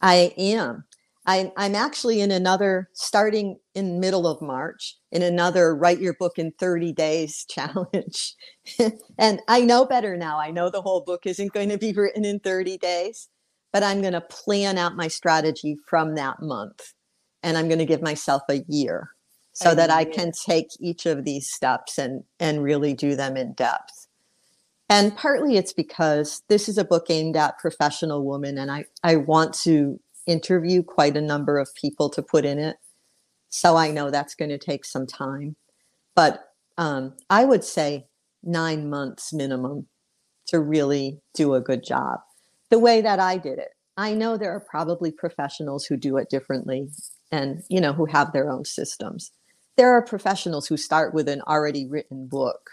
I 0.01 0.33
am. 0.37 0.85
I, 1.27 1.53
I'm 1.57 1.75
actually 1.75 2.21
in 2.21 2.31
another, 2.31 2.89
starting 2.95 3.59
in 3.75 4.01
middle 4.01 4.27
of 4.27 4.41
March, 4.41 4.97
in 5.13 5.23
another 5.23 5.77
write 5.77 6.01
your 6.01 6.15
book 6.15 6.39
in 6.39 6.53
30 6.59 6.93
days 6.93 7.45
challenge. 7.51 8.35
and 9.19 9.41
I 9.47 9.61
know 9.61 9.85
better 9.85 10.17
now. 10.17 10.39
I 10.41 10.51
know 10.51 10.71
the 10.71 10.83
whole 10.83 11.03
book 11.03 11.27
isn't 11.27 11.53
going 11.53 11.69
to 11.69 11.79
be 11.79 11.93
written 11.93 12.25
in 12.25 12.41
30 12.41 12.79
days, 12.79 13.29
but 13.73 13.83
I'm 13.83 14.01
going 14.01 14.15
to 14.15 14.21
plan 14.23 14.79
out 14.79 14.97
my 14.97 15.09
strategy 15.09 15.77
from 15.87 16.15
that 16.15 16.41
month. 16.41 16.95
And 17.43 17.57
I'm 17.57 17.69
going 17.69 17.79
to 17.79 17.87
give 17.87 18.03
myself 18.03 18.43
a 18.49 18.63
year 18.69 19.11
so 19.53 19.75
that 19.75 19.91
I 19.91 20.05
can 20.05 20.33
take 20.47 20.69
each 20.79 21.07
of 21.07 21.25
these 21.25 21.51
steps 21.51 21.99
and 21.99 22.25
and 22.39 22.63
really 22.63 22.95
do 22.95 23.17
them 23.17 23.37
in 23.37 23.55
depth. 23.55 24.09
And 24.91 25.17
partly 25.17 25.57
it's 25.57 25.73
because 25.73 26.43
this 26.49 26.69
is 26.69 26.77
a 26.77 26.85
book 26.85 27.07
aimed 27.11 27.37
at 27.37 27.61
professional 27.61 28.27
women 28.27 28.59
and 28.59 28.71
I 28.73 28.87
I 29.05 29.17
want 29.17 29.55
to 29.63 30.01
interview 30.27 30.83
quite 30.83 31.17
a 31.17 31.23
number 31.23 31.59
of 31.59 31.75
people 31.75 32.11
to 32.11 32.23
put 32.23 32.45
in 32.45 32.59
it. 32.59 32.77
So 33.49 33.77
I 33.77 33.93
know 33.93 34.11
that's 34.11 34.35
going 34.35 34.51
to 34.51 34.59
take 34.59 34.85
some 34.85 35.07
time. 35.07 35.57
But 36.15 36.45
um, 36.77 37.15
I 37.31 37.45
would 37.45 37.65
say 37.65 38.07
nine 38.43 38.91
months 38.91 39.33
minimum 39.33 39.87
to 40.49 40.61
really 40.61 41.21
do 41.35 41.55
a 41.55 41.61
good 41.61 41.85
job. 41.85 42.19
The 42.71 42.79
way 42.79 43.01
that 43.01 43.21
I 43.21 43.39
did 43.39 43.59
it. 43.59 43.71
I 43.97 44.15
know 44.15 44.37
there 44.37 44.53
are 44.53 44.61
probably 44.61 45.13
professionals 45.13 45.87
who 45.87 45.97
do 45.97 46.17
it 46.17 46.31
differently 46.31 46.89
and 47.31 47.63
you 47.69 47.81
know 47.81 47.93
who 47.93 48.07
have 48.07 48.33
their 48.33 48.51
own 48.51 48.65
systems 48.65 49.31
there 49.81 49.93
are 49.93 50.03
professionals 50.03 50.67
who 50.67 50.77
start 50.77 51.15
with 51.15 51.27
an 51.27 51.41
already 51.43 51.87
written 51.87 52.27
book 52.27 52.71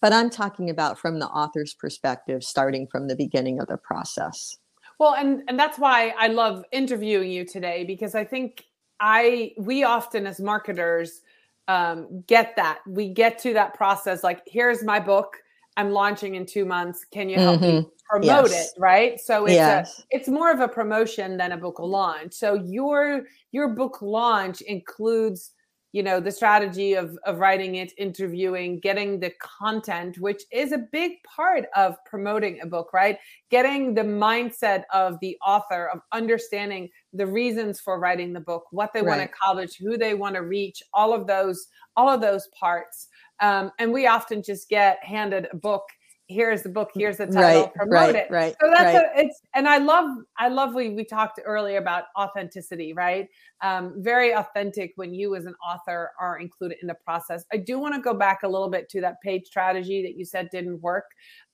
but 0.00 0.12
i'm 0.12 0.30
talking 0.30 0.70
about 0.70 0.98
from 0.98 1.18
the 1.18 1.28
author's 1.28 1.74
perspective 1.74 2.42
starting 2.42 2.86
from 2.86 3.08
the 3.08 3.16
beginning 3.16 3.60
of 3.60 3.66
the 3.68 3.76
process. 3.76 4.56
Well 4.98 5.14
and 5.14 5.42
and 5.48 5.58
that's 5.58 5.78
why 5.78 6.14
i 6.18 6.26
love 6.26 6.64
interviewing 6.72 7.30
you 7.30 7.44
today 7.46 7.84
because 7.84 8.14
i 8.14 8.24
think 8.24 8.64
i 9.00 9.52
we 9.58 9.82
often 9.82 10.26
as 10.26 10.40
marketers 10.40 11.22
um, 11.70 12.24
get 12.26 12.56
that. 12.56 12.80
We 12.86 13.08
get 13.08 13.38
to 13.40 13.52
that 13.54 13.74
process 13.74 14.24
like 14.24 14.42
here's 14.46 14.82
my 14.82 14.98
book. 14.98 15.36
I'm 15.76 15.92
launching 15.92 16.34
in 16.34 16.44
two 16.44 16.64
months. 16.64 17.06
Can 17.10 17.28
you 17.28 17.36
help 17.36 17.60
mm-hmm. 17.60 17.78
me 17.78 17.86
promote 18.08 18.50
yes. 18.50 18.72
it 18.72 18.80
right? 18.80 19.20
So 19.20 19.44
it's 19.44 19.54
yes. 19.54 20.00
a, 20.00 20.02
it's 20.10 20.28
more 20.28 20.50
of 20.50 20.60
a 20.60 20.68
promotion 20.68 21.36
than 21.36 21.52
a 21.52 21.56
book 21.56 21.78
launch. 21.78 22.32
So 22.32 22.54
your 22.54 23.22
your 23.52 23.68
book 23.68 24.02
launch 24.02 24.62
includes 24.62 25.52
you 25.92 26.02
know 26.02 26.20
the 26.20 26.30
strategy 26.30 26.94
of 26.94 27.18
of 27.24 27.38
writing 27.38 27.76
it 27.76 27.92
interviewing 27.98 28.78
getting 28.80 29.18
the 29.18 29.32
content 29.40 30.18
which 30.18 30.42
is 30.52 30.72
a 30.72 30.78
big 30.78 31.12
part 31.24 31.64
of 31.74 31.96
promoting 32.04 32.60
a 32.60 32.66
book 32.66 32.92
right 32.92 33.18
getting 33.50 33.94
the 33.94 34.02
mindset 34.02 34.84
of 34.92 35.18
the 35.20 35.36
author 35.44 35.88
of 35.92 36.00
understanding 36.12 36.88
the 37.12 37.26
reasons 37.26 37.80
for 37.80 37.98
writing 37.98 38.32
the 38.32 38.40
book 38.40 38.64
what 38.70 38.92
they 38.92 39.00
right. 39.00 39.08
want 39.08 39.20
to 39.20 39.24
accomplish 39.24 39.76
who 39.76 39.96
they 39.96 40.14
want 40.14 40.34
to 40.34 40.42
reach 40.42 40.82
all 40.94 41.12
of 41.12 41.26
those 41.26 41.68
all 41.96 42.08
of 42.08 42.20
those 42.20 42.48
parts 42.58 43.08
um, 43.40 43.72
and 43.78 43.92
we 43.92 44.06
often 44.06 44.42
just 44.42 44.68
get 44.68 45.02
handed 45.02 45.48
a 45.52 45.56
book 45.56 45.84
here's 46.30 46.62
the 46.62 46.68
book 46.68 46.90
here's 46.94 47.16
the 47.18 47.26
title 47.26 47.62
right, 47.62 47.74
promote 47.74 47.92
right, 47.92 48.14
it. 48.14 48.30
right 48.30 48.54
so 48.60 48.70
that's 48.70 48.94
right. 48.94 49.06
a, 49.16 49.20
it's 49.20 49.40
and 49.54 49.68
i 49.68 49.78
love 49.78 50.08
i 50.38 50.48
love 50.48 50.74
we 50.74 50.90
we 50.90 51.04
talked 51.04 51.40
earlier 51.44 51.78
about 51.78 52.04
authenticity 52.18 52.90
right? 53.00 53.28
Um, 53.62 53.94
very 53.98 54.34
authentic 54.34 54.92
when 54.96 55.14
you 55.14 55.36
as 55.36 55.46
an 55.46 55.54
author 55.66 56.10
are 56.20 56.38
included 56.38 56.78
in 56.82 56.88
the 56.88 56.94
process. 56.94 57.44
I 57.52 57.56
do 57.56 57.78
want 57.78 57.94
to 57.94 58.00
go 58.00 58.14
back 58.14 58.42
a 58.42 58.48
little 58.48 58.70
bit 58.70 58.88
to 58.90 59.00
that 59.00 59.20
page 59.22 59.46
strategy 59.46 60.02
that 60.02 60.16
you 60.16 60.24
said 60.24 60.48
didn't 60.50 60.80
work. 60.80 61.04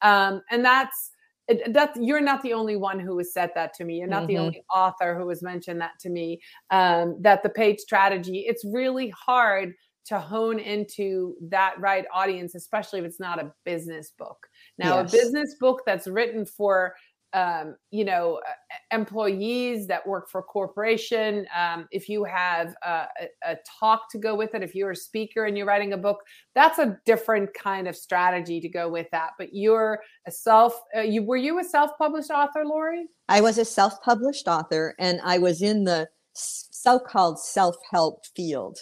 Um, 0.02 0.42
and 0.50 0.64
that's 0.64 1.12
that 1.48 1.92
you're 2.00 2.20
not 2.20 2.42
the 2.42 2.52
only 2.52 2.74
one 2.74 2.98
who 2.98 3.16
has 3.18 3.32
said 3.32 3.50
that 3.54 3.72
to 3.74 3.84
me. 3.84 3.98
You're 3.98 4.08
not 4.08 4.24
mm-hmm. 4.24 4.26
the 4.26 4.38
only 4.38 4.64
author 4.74 5.16
who 5.16 5.28
has 5.28 5.42
mentioned 5.42 5.80
that 5.80 5.92
to 6.00 6.08
me 6.08 6.40
um, 6.70 7.16
that 7.20 7.44
the 7.44 7.48
page 7.48 7.78
strategy 7.78 8.46
it's 8.48 8.64
really 8.64 9.10
hard 9.10 9.72
to 10.06 10.18
hone 10.20 10.58
into 10.60 11.34
that 11.40 11.74
right 11.80 12.04
audience 12.14 12.54
especially 12.54 13.00
if 13.00 13.04
it's 13.04 13.18
not 13.18 13.42
a 13.42 13.52
business 13.64 14.12
book 14.16 14.46
now, 14.78 15.00
yes. 15.00 15.12
a 15.12 15.16
business 15.16 15.56
book 15.58 15.82
that's 15.86 16.06
written 16.06 16.44
for 16.44 16.94
um, 17.36 17.76
you 17.90 18.04
know, 18.04 18.40
employees 18.92 19.86
that 19.88 20.06
work 20.06 20.30
for 20.30 20.38
a 20.38 20.42
corporation. 20.42 21.46
Um, 21.54 21.86
if 21.90 22.08
you 22.08 22.24
have 22.24 22.74
a, 22.82 23.04
a, 23.44 23.56
talk 23.78 24.10
to 24.12 24.18
go 24.18 24.34
with 24.34 24.54
it, 24.54 24.62
if 24.62 24.74
you're 24.74 24.92
a 24.92 24.96
speaker 24.96 25.44
and 25.44 25.56
you're 25.56 25.66
writing 25.66 25.92
a 25.92 25.98
book, 25.98 26.20
that's 26.54 26.78
a 26.78 26.98
different 27.04 27.50
kind 27.52 27.88
of 27.88 27.94
strategy 27.94 28.58
to 28.60 28.68
go 28.70 28.88
with 28.88 29.06
that. 29.12 29.32
But 29.38 29.48
you're 29.52 30.00
a 30.26 30.30
self. 30.30 30.80
Uh, 30.96 31.00
you 31.00 31.22
were 31.22 31.36
you 31.36 31.58
a 31.58 31.64
self-published 31.64 32.30
author, 32.30 32.64
Laurie? 32.64 33.06
I 33.28 33.42
was 33.42 33.58
a 33.58 33.66
self-published 33.66 34.48
author, 34.48 34.94
and 34.98 35.20
I 35.22 35.36
was 35.36 35.60
in 35.60 35.84
the 35.84 36.08
so-called 36.32 37.38
self-help 37.38 38.24
field 38.34 38.78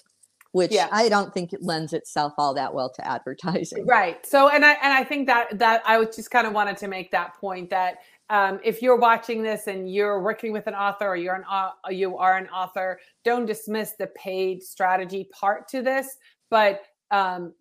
which 0.54 0.70
yeah. 0.70 0.86
I 0.92 1.08
don't 1.08 1.34
think 1.34 1.52
it 1.52 1.64
lends 1.64 1.92
itself 1.92 2.32
all 2.38 2.54
that 2.54 2.72
well 2.72 2.88
to 2.88 3.04
advertising. 3.06 3.84
Right. 3.86 4.24
So, 4.24 4.48
and 4.48 4.64
I 4.64 4.74
and 4.74 4.92
I 4.92 5.02
think 5.02 5.26
that 5.26 5.58
that 5.58 5.82
I 5.84 5.98
was 5.98 6.14
just 6.14 6.30
kind 6.30 6.46
of 6.46 6.52
wanted 6.52 6.76
to 6.76 6.86
make 6.86 7.10
that 7.10 7.34
point 7.34 7.70
that 7.70 7.96
um, 8.30 8.60
if 8.62 8.80
you're 8.80 8.96
watching 8.96 9.42
this 9.42 9.66
and 9.66 9.92
you're 9.92 10.22
working 10.22 10.52
with 10.52 10.68
an 10.68 10.74
author 10.74 11.08
or 11.08 11.16
you're 11.16 11.34
an 11.34 11.42
uh, 11.50 11.70
you 11.90 12.16
are 12.18 12.36
an 12.36 12.46
author, 12.50 13.00
don't 13.24 13.46
dismiss 13.46 13.94
the 13.98 14.06
paid 14.16 14.62
strategy 14.62 15.28
part 15.32 15.66
to 15.70 15.82
this, 15.82 16.18
but 16.50 16.82
um, 17.10 17.52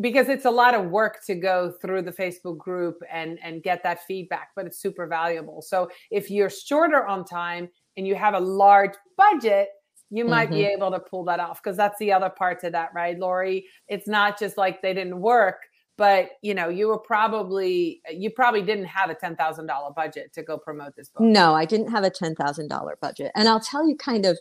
because 0.00 0.28
it's 0.28 0.46
a 0.46 0.50
lot 0.50 0.74
of 0.74 0.86
work 0.86 1.24
to 1.26 1.36
go 1.36 1.72
through 1.80 2.02
the 2.02 2.12
Facebook 2.12 2.58
group 2.58 2.96
and 3.08 3.38
and 3.40 3.62
get 3.62 3.84
that 3.84 4.00
feedback, 4.04 4.48
but 4.56 4.66
it's 4.66 4.80
super 4.80 5.06
valuable. 5.06 5.62
So 5.62 5.88
if 6.10 6.28
you're 6.28 6.50
shorter 6.50 7.06
on 7.06 7.24
time 7.24 7.68
and 7.96 8.04
you 8.04 8.16
have 8.16 8.34
a 8.34 8.40
large 8.40 8.94
budget, 9.16 9.68
you 10.10 10.24
might 10.24 10.46
mm-hmm. 10.46 10.54
be 10.54 10.64
able 10.64 10.90
to 10.92 11.00
pull 11.00 11.24
that 11.24 11.40
off 11.40 11.62
because 11.62 11.76
that's 11.76 11.98
the 11.98 12.12
other 12.12 12.30
part 12.30 12.60
to 12.60 12.70
that, 12.70 12.90
right, 12.94 13.18
Laurie? 13.18 13.66
It's 13.88 14.06
not 14.06 14.38
just 14.38 14.56
like 14.56 14.80
they 14.82 14.94
didn't 14.94 15.20
work, 15.20 15.56
but 15.96 16.30
you 16.42 16.54
know, 16.54 16.68
you 16.68 16.88
were 16.88 16.98
probably 16.98 18.00
you 18.12 18.30
probably 18.30 18.62
didn't 18.62 18.86
have 18.86 19.10
a 19.10 19.14
ten 19.14 19.34
thousand 19.36 19.66
dollar 19.66 19.92
budget 19.92 20.32
to 20.34 20.42
go 20.42 20.58
promote 20.58 20.94
this 20.96 21.08
book. 21.08 21.22
No, 21.22 21.54
I 21.54 21.64
didn't 21.64 21.90
have 21.90 22.04
a 22.04 22.10
ten 22.10 22.34
thousand 22.34 22.68
dollar 22.68 22.98
budget, 23.00 23.32
and 23.34 23.48
I'll 23.48 23.60
tell 23.60 23.88
you 23.88 23.96
kind 23.96 24.26
of 24.26 24.38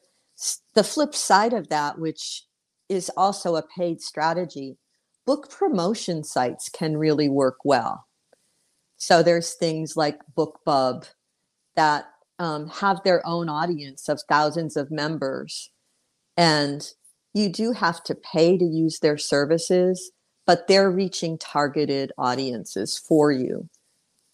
the 0.73 0.83
flip 0.83 1.15
side 1.15 1.53
of 1.53 1.69
that, 1.69 1.97
which 1.97 2.43
is 2.89 3.09
also 3.17 3.55
a 3.55 3.63
paid 3.63 4.01
strategy. 4.01 4.77
Book 5.25 5.49
promotion 5.49 6.23
sites 6.23 6.69
can 6.69 6.97
really 6.97 7.29
work 7.29 7.57
well. 7.63 8.05
So 8.97 9.23
there's 9.23 9.53
things 9.53 9.97
like 9.97 10.19
BookBub 10.37 11.09
that 11.75 12.05
um, 12.39 12.67
have 12.69 13.01
their 13.03 13.25
own 13.25 13.49
audience 13.49 14.09
of 14.09 14.21
thousands 14.27 14.75
of 14.75 14.91
members. 14.91 15.71
And 16.37 16.87
you 17.33 17.49
do 17.49 17.71
have 17.71 18.03
to 18.05 18.15
pay 18.15 18.57
to 18.57 18.65
use 18.65 18.99
their 18.99 19.17
services, 19.17 20.11
but 20.45 20.67
they're 20.67 20.91
reaching 20.91 21.37
targeted 21.37 22.11
audiences 22.17 22.97
for 22.97 23.31
you. 23.31 23.69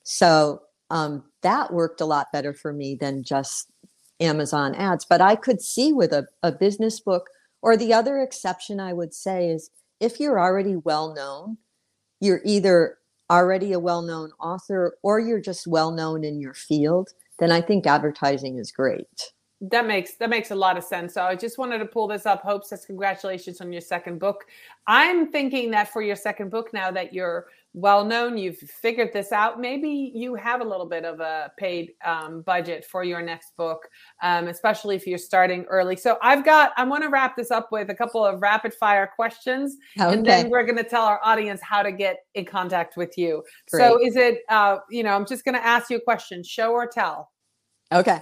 So 0.04 0.62
um, 0.90 1.24
that 1.42 1.74
worked 1.74 2.02
a 2.02 2.06
lot 2.06 2.32
better 2.32 2.54
for 2.54 2.74
me 2.74 2.96
than 2.96 3.24
just 3.24 3.72
Amazon 4.20 4.76
ads. 4.76 5.06
But 5.06 5.22
I 5.22 5.36
could 5.36 5.62
see 5.62 5.94
with 5.94 6.12
a, 6.12 6.28
a 6.44 6.52
business 6.52 7.00
book, 7.00 7.28
or 7.62 7.78
the 7.78 7.94
other 7.94 8.20
exception 8.20 8.80
I 8.80 8.94
would 8.94 9.14
say 9.14 9.50
is 9.50 9.70
if 10.00 10.20
you're 10.20 10.40
already 10.40 10.76
well 10.76 11.14
known, 11.14 11.58
you're 12.20 12.42
either 12.44 12.98
already 13.30 13.72
a 13.72 13.80
well 13.80 14.02
known 14.02 14.32
author 14.40 14.98
or 15.02 15.20
you're 15.20 15.40
just 15.40 15.66
well 15.66 15.92
known 15.92 16.24
in 16.24 16.40
your 16.40 16.54
field, 16.54 17.10
then 17.42 17.52
I 17.52 17.60
think 17.60 17.88
advertising 17.88 18.60
is 18.60 18.72
great. 18.72 19.34
That 19.62 19.88
makes 19.88 20.14
that 20.16 20.30
makes 20.30 20.52
a 20.52 20.56
lot 20.56 20.78
of 20.78 20.84
sense. 20.84 21.16
So 21.16 21.24
I 21.24 21.36
just 21.36 21.58
wanted 21.58 21.80
to 21.80 21.86
pull 21.86 22.08
this 22.08 22.28
up. 22.28 22.44
Hope 22.44 22.64
says 22.64 22.86
congratulations 22.86 23.62
on 23.62 23.72
your 23.72 23.82
second 23.82 24.20
book. 24.20 24.46
I'm 24.86 25.32
thinking 25.32 25.72
that 25.72 25.92
for 25.92 26.04
your 26.04 26.16
second 26.16 26.52
book, 26.52 26.72
now 26.72 26.92
that 26.92 27.14
you're 27.14 27.48
well 27.74 28.04
known, 28.04 28.38
you've 28.38 28.58
figured 28.58 29.14
this 29.14 29.32
out. 29.32 29.60
Maybe 29.60 30.12
you 30.14 30.36
have 30.36 30.62
a 30.62 30.64
little 30.64 30.86
bit 30.86 31.06
of 31.06 31.20
a 31.22 31.52
paid 31.58 31.92
um, 32.06 32.42
budget 32.42 32.86
for 32.86 33.04
your 33.04 33.22
next 33.22 33.56
book, 33.58 33.88
um, 34.22 34.48
especially 34.48 34.96
if 34.96 35.08
you're 35.08 35.18
starting 35.18 35.64
early. 35.70 35.96
So 35.96 36.18
I've 36.22 36.44
got, 36.44 36.74
I 36.76 36.84
want 36.84 37.04
to 37.04 37.10
wrap 37.10 37.38
this 37.38 37.50
up 37.50 37.70
with 37.72 37.90
a 37.90 37.96
couple 37.96 38.26
of 38.26 38.42
rapid 38.42 38.74
fire 38.74 39.10
questions, 39.16 39.78
okay. 40.00 40.14
and 40.14 40.26
then 40.26 40.50
we're 40.50 40.66
going 40.66 40.78
to 40.78 40.84
tell 40.84 41.06
our 41.06 41.22
audience 41.24 41.62
how 41.64 41.82
to 41.82 41.92
get 41.92 42.18
in 42.36 42.46
contact 42.46 42.98
with 42.98 43.18
you. 43.18 43.42
Great. 43.72 43.82
So 43.82 44.06
is 44.06 44.16
it, 44.18 44.40
uh, 44.50 44.78
you 44.90 45.04
know, 45.04 45.12
I'm 45.12 45.26
just 45.26 45.46
going 45.46 45.56
to 45.56 45.66
ask 45.66 45.90
you 45.90 45.98
a 45.98 46.02
question: 46.02 46.44
show 46.44 46.72
or 46.72 46.88
tell? 46.88 47.32
Okay. 47.94 48.20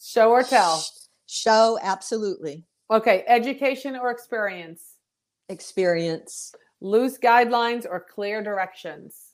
Show 0.00 0.30
or 0.30 0.42
tell? 0.42 0.84
Show, 1.26 1.78
absolutely. 1.82 2.66
Okay. 2.90 3.24
Education 3.26 3.96
or 3.96 4.10
experience? 4.10 4.94
Experience 5.48 6.54
loose 6.80 7.18
guidelines 7.18 7.86
or 7.88 8.00
clear 8.00 8.42
directions? 8.42 9.30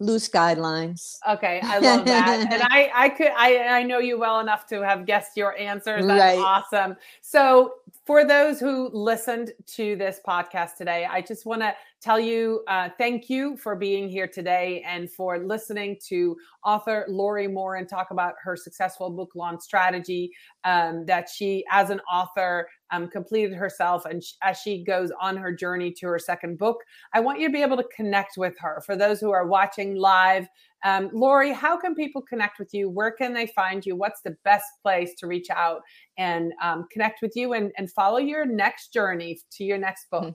Loose 0.00 0.28
guidelines. 0.28 1.16
Okay, 1.28 1.60
I 1.62 1.78
love 1.80 2.04
that. 2.06 2.52
and 2.52 2.62
I 2.62 2.90
I 2.94 3.08
could 3.08 3.32
I 3.36 3.78
I 3.78 3.82
know 3.82 3.98
you 3.98 4.18
well 4.18 4.40
enough 4.40 4.66
to 4.66 4.82
have 4.82 5.06
guessed 5.06 5.36
your 5.36 5.56
answers. 5.56 6.04
That's 6.06 6.20
right. 6.20 6.38
awesome. 6.38 6.96
So 7.22 7.74
for 8.04 8.24
those 8.24 8.58
who 8.58 8.90
listened 8.92 9.52
to 9.68 9.96
this 9.96 10.20
podcast 10.26 10.76
today, 10.76 11.06
I 11.08 11.20
just 11.20 11.46
want 11.46 11.62
to 11.62 11.74
tell 12.04 12.20
you 12.20 12.62
uh, 12.68 12.90
thank 12.98 13.30
you 13.30 13.56
for 13.56 13.74
being 13.74 14.10
here 14.10 14.28
today 14.28 14.84
and 14.86 15.10
for 15.10 15.38
listening 15.38 15.96
to 16.06 16.36
author 16.62 17.06
Laurie 17.08 17.48
Morin 17.48 17.86
talk 17.86 18.10
about 18.10 18.34
her 18.42 18.56
successful 18.56 19.08
book 19.08 19.30
launch 19.34 19.62
strategy 19.62 20.30
um, 20.64 21.06
that 21.06 21.30
she, 21.30 21.64
as 21.70 21.88
an 21.88 22.00
author, 22.12 22.68
um, 22.90 23.08
completed 23.08 23.54
herself. 23.54 24.04
And 24.04 24.22
sh- 24.22 24.32
as 24.42 24.58
she 24.58 24.84
goes 24.84 25.10
on 25.18 25.38
her 25.38 25.50
journey 25.50 25.90
to 25.92 26.06
her 26.08 26.18
second 26.18 26.58
book, 26.58 26.76
I 27.14 27.20
want 27.20 27.40
you 27.40 27.46
to 27.48 27.52
be 27.52 27.62
able 27.62 27.78
to 27.78 27.88
connect 27.96 28.36
with 28.36 28.54
her. 28.58 28.82
For 28.84 28.96
those 28.96 29.18
who 29.18 29.30
are 29.30 29.46
watching 29.46 29.96
live, 29.96 30.46
um, 30.84 31.08
Laurie, 31.14 31.52
how 31.52 31.78
can 31.78 31.94
people 31.94 32.20
connect 32.20 32.58
with 32.58 32.74
you? 32.74 32.90
Where 32.90 33.10
can 33.10 33.32
they 33.32 33.46
find 33.46 33.84
you? 33.84 33.96
What's 33.96 34.20
the 34.20 34.36
best 34.44 34.66
place 34.82 35.14
to 35.18 35.26
reach 35.26 35.48
out 35.48 35.80
and 36.18 36.52
um, 36.62 36.86
connect 36.92 37.22
with 37.22 37.32
you 37.34 37.54
and, 37.54 37.72
and 37.78 37.90
follow 37.90 38.18
your 38.18 38.44
next 38.44 38.92
journey 38.92 39.40
to 39.52 39.64
your 39.64 39.78
next 39.78 40.10
book? 40.10 40.34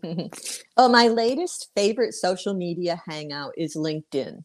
well, 0.75 0.89
my 0.89 1.07
latest 1.07 1.69
favorite 1.75 2.15
social 2.15 2.55
media 2.55 2.99
hangout 3.07 3.53
is 3.57 3.75
LinkedIn. 3.75 4.43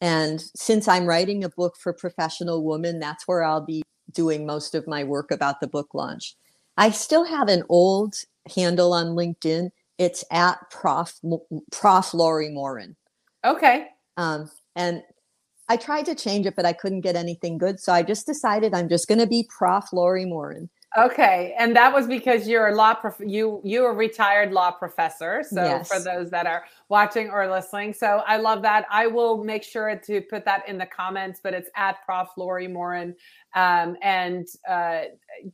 And 0.00 0.40
since 0.56 0.86
I'm 0.86 1.06
writing 1.06 1.42
a 1.42 1.50
book 1.50 1.74
for 1.76 1.92
professional 1.92 2.64
women, 2.64 3.00
that's 3.00 3.26
where 3.26 3.42
I'll 3.42 3.60
be 3.60 3.82
doing 4.12 4.46
most 4.46 4.76
of 4.76 4.86
my 4.86 5.02
work 5.02 5.32
about 5.32 5.60
the 5.60 5.66
book 5.66 5.92
launch. 5.92 6.36
I 6.76 6.90
still 6.90 7.24
have 7.24 7.48
an 7.48 7.64
old 7.68 8.14
handle 8.54 8.92
on 8.92 9.08
LinkedIn. 9.08 9.70
It's 9.98 10.24
at 10.30 10.70
Prof 10.70 11.18
Prof 11.72 12.14
Laurie 12.14 12.48
Morin. 12.48 12.96
Okay. 13.44 13.88
Um, 14.16 14.50
and 14.76 15.02
I 15.68 15.76
tried 15.76 16.06
to 16.06 16.14
change 16.14 16.46
it, 16.46 16.56
but 16.56 16.66
I 16.66 16.72
couldn't 16.72 17.02
get 17.02 17.14
anything 17.14 17.56
good. 17.56 17.78
So 17.78 17.92
I 17.92 18.02
just 18.02 18.26
decided 18.26 18.74
I'm 18.74 18.88
just 18.88 19.06
going 19.06 19.20
to 19.20 19.26
be 19.26 19.48
Prof. 19.56 19.84
Laurie 19.92 20.26
Morin. 20.26 20.68
Okay, 20.98 21.54
and 21.56 21.76
that 21.76 21.92
was 21.92 22.08
because 22.08 22.48
you're 22.48 22.68
a 22.68 22.74
law 22.74 22.94
prof- 22.94 23.20
you 23.24 23.60
you 23.62 23.86
a 23.86 23.92
retired 23.92 24.50
law 24.50 24.72
professor. 24.72 25.44
So 25.48 25.62
yes. 25.62 25.88
for 25.88 26.00
those 26.00 26.30
that 26.30 26.46
are 26.48 26.64
watching 26.88 27.30
or 27.30 27.48
listening, 27.48 27.94
so 27.94 28.24
I 28.26 28.38
love 28.38 28.62
that. 28.62 28.86
I 28.90 29.06
will 29.06 29.44
make 29.44 29.62
sure 29.62 29.94
to 29.94 30.20
put 30.22 30.44
that 30.46 30.68
in 30.68 30.78
the 30.78 30.86
comments, 30.86 31.38
but 31.44 31.54
it's 31.54 31.70
at 31.76 32.04
Prof. 32.04 32.30
Laurie 32.36 32.66
Morin, 32.66 33.14
um, 33.54 33.96
and 34.02 34.48
uh, 34.68 35.02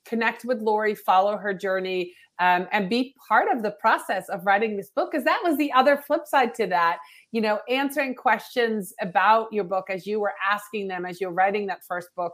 connect 0.06 0.46
with 0.46 0.62
Laurie, 0.62 0.94
follow 0.94 1.36
her 1.36 1.52
journey, 1.52 2.14
um, 2.38 2.66
and 2.72 2.88
be 2.88 3.14
part 3.28 3.54
of 3.54 3.62
the 3.62 3.72
process 3.72 4.30
of 4.30 4.46
writing 4.46 4.74
this 4.74 4.88
book. 4.88 5.10
Because 5.12 5.24
that 5.26 5.42
was 5.44 5.58
the 5.58 5.70
other 5.72 5.98
flip 5.98 6.26
side 6.26 6.54
to 6.54 6.66
that 6.68 6.96
you 7.36 7.42
know, 7.42 7.60
answering 7.68 8.14
questions 8.14 8.94
about 9.02 9.52
your 9.52 9.62
book 9.62 9.90
as 9.90 10.06
you 10.06 10.18
were 10.18 10.32
asking 10.50 10.88
them 10.88 11.04
as 11.04 11.20
you're 11.20 11.32
writing 11.32 11.66
that 11.66 11.84
first 11.84 12.08
book. 12.16 12.32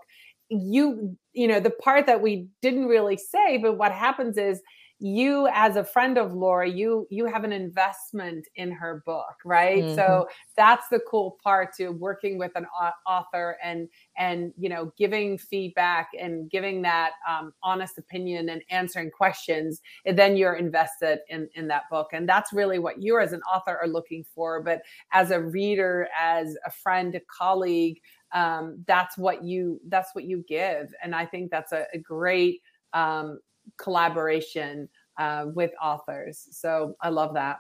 You, 0.52 1.16
you 1.32 1.48
know, 1.48 1.60
the 1.60 1.70
part 1.70 2.06
that 2.06 2.20
we 2.20 2.48
didn't 2.60 2.86
really 2.86 3.16
say, 3.16 3.56
but 3.56 3.78
what 3.78 3.92
happens 3.92 4.36
is 4.36 4.60
you 5.02 5.48
as 5.52 5.74
a 5.74 5.82
friend 5.82 6.16
of 6.16 6.32
Laura, 6.32 6.68
you 6.68 7.08
you 7.10 7.26
have 7.26 7.42
an 7.42 7.52
investment 7.52 8.46
in 8.54 8.70
her 8.70 9.02
book, 9.04 9.34
right? 9.44 9.82
Mm-hmm. 9.82 9.96
So 9.96 10.28
that's 10.56 10.86
the 10.90 11.00
cool 11.10 11.38
part 11.42 11.74
to 11.78 11.88
working 11.88 12.38
with 12.38 12.52
an 12.54 12.66
author 13.06 13.56
and 13.62 13.88
and 14.16 14.52
you 14.56 14.68
know 14.68 14.92
giving 14.96 15.38
feedback 15.38 16.10
and 16.18 16.48
giving 16.48 16.82
that 16.82 17.12
um, 17.28 17.52
honest 17.64 17.98
opinion 17.98 18.48
and 18.48 18.62
answering 18.70 19.10
questions. 19.10 19.82
And 20.06 20.16
then 20.16 20.36
you're 20.36 20.54
invested 20.54 21.18
in 21.28 21.48
in 21.56 21.66
that 21.66 21.90
book, 21.90 22.10
and 22.12 22.28
that's 22.28 22.52
really 22.52 22.78
what 22.78 23.02
you 23.02 23.18
as 23.18 23.32
an 23.32 23.42
author 23.42 23.76
are 23.82 23.88
looking 23.88 24.24
for. 24.34 24.62
But 24.62 24.82
as 25.12 25.32
a 25.32 25.40
reader, 25.40 26.08
as 26.16 26.56
a 26.64 26.70
friend, 26.70 27.12
a 27.16 27.20
colleague, 27.28 28.00
um, 28.32 28.82
that's 28.86 29.18
what 29.18 29.44
you 29.44 29.80
that's 29.88 30.14
what 30.14 30.24
you 30.24 30.44
give, 30.48 30.92
and 31.02 31.14
I 31.14 31.26
think 31.26 31.50
that's 31.50 31.72
a, 31.72 31.86
a 31.92 31.98
great 31.98 32.60
um, 32.92 33.40
collaboration 33.76 34.88
uh, 35.18 35.46
with 35.54 35.72
authors. 35.80 36.48
So 36.50 36.96
I 37.00 37.08
love 37.10 37.34
that. 37.34 37.58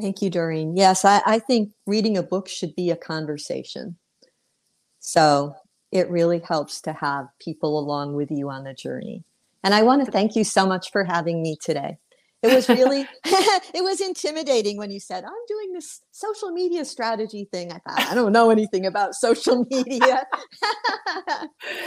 Thank 0.00 0.22
you, 0.22 0.30
Doreen. 0.30 0.76
Yes, 0.76 1.04
I, 1.04 1.20
I 1.26 1.38
think 1.38 1.72
reading 1.86 2.16
a 2.16 2.22
book 2.22 2.48
should 2.48 2.74
be 2.74 2.90
a 2.90 2.96
conversation. 2.96 3.96
So 5.00 5.54
it 5.92 6.08
really 6.10 6.40
helps 6.40 6.80
to 6.82 6.92
have 6.92 7.26
people 7.40 7.78
along 7.78 8.14
with 8.14 8.30
you 8.30 8.48
on 8.48 8.64
the 8.64 8.74
journey. 8.74 9.24
And 9.62 9.74
I 9.74 9.82
want 9.82 10.04
to 10.04 10.10
thank 10.10 10.36
you 10.36 10.44
so 10.44 10.66
much 10.66 10.90
for 10.90 11.04
having 11.04 11.42
me 11.42 11.56
today. 11.60 11.98
It 12.42 12.54
was 12.54 12.68
really 12.70 13.06
it 13.24 13.82
was 13.82 14.00
intimidating 14.00 14.78
when 14.78 14.90
you 14.90 14.98
said, 14.98 15.24
"I'm 15.24 15.32
doing 15.46 15.72
this 15.72 16.00
social 16.10 16.50
media 16.50 16.84
strategy 16.86 17.46
thing." 17.52 17.70
I 17.70 17.78
thought, 17.78 18.10
"I 18.10 18.14
don't 18.14 18.32
know 18.32 18.50
anything 18.50 18.86
about 18.86 19.14
social 19.14 19.66
media." 19.70 20.26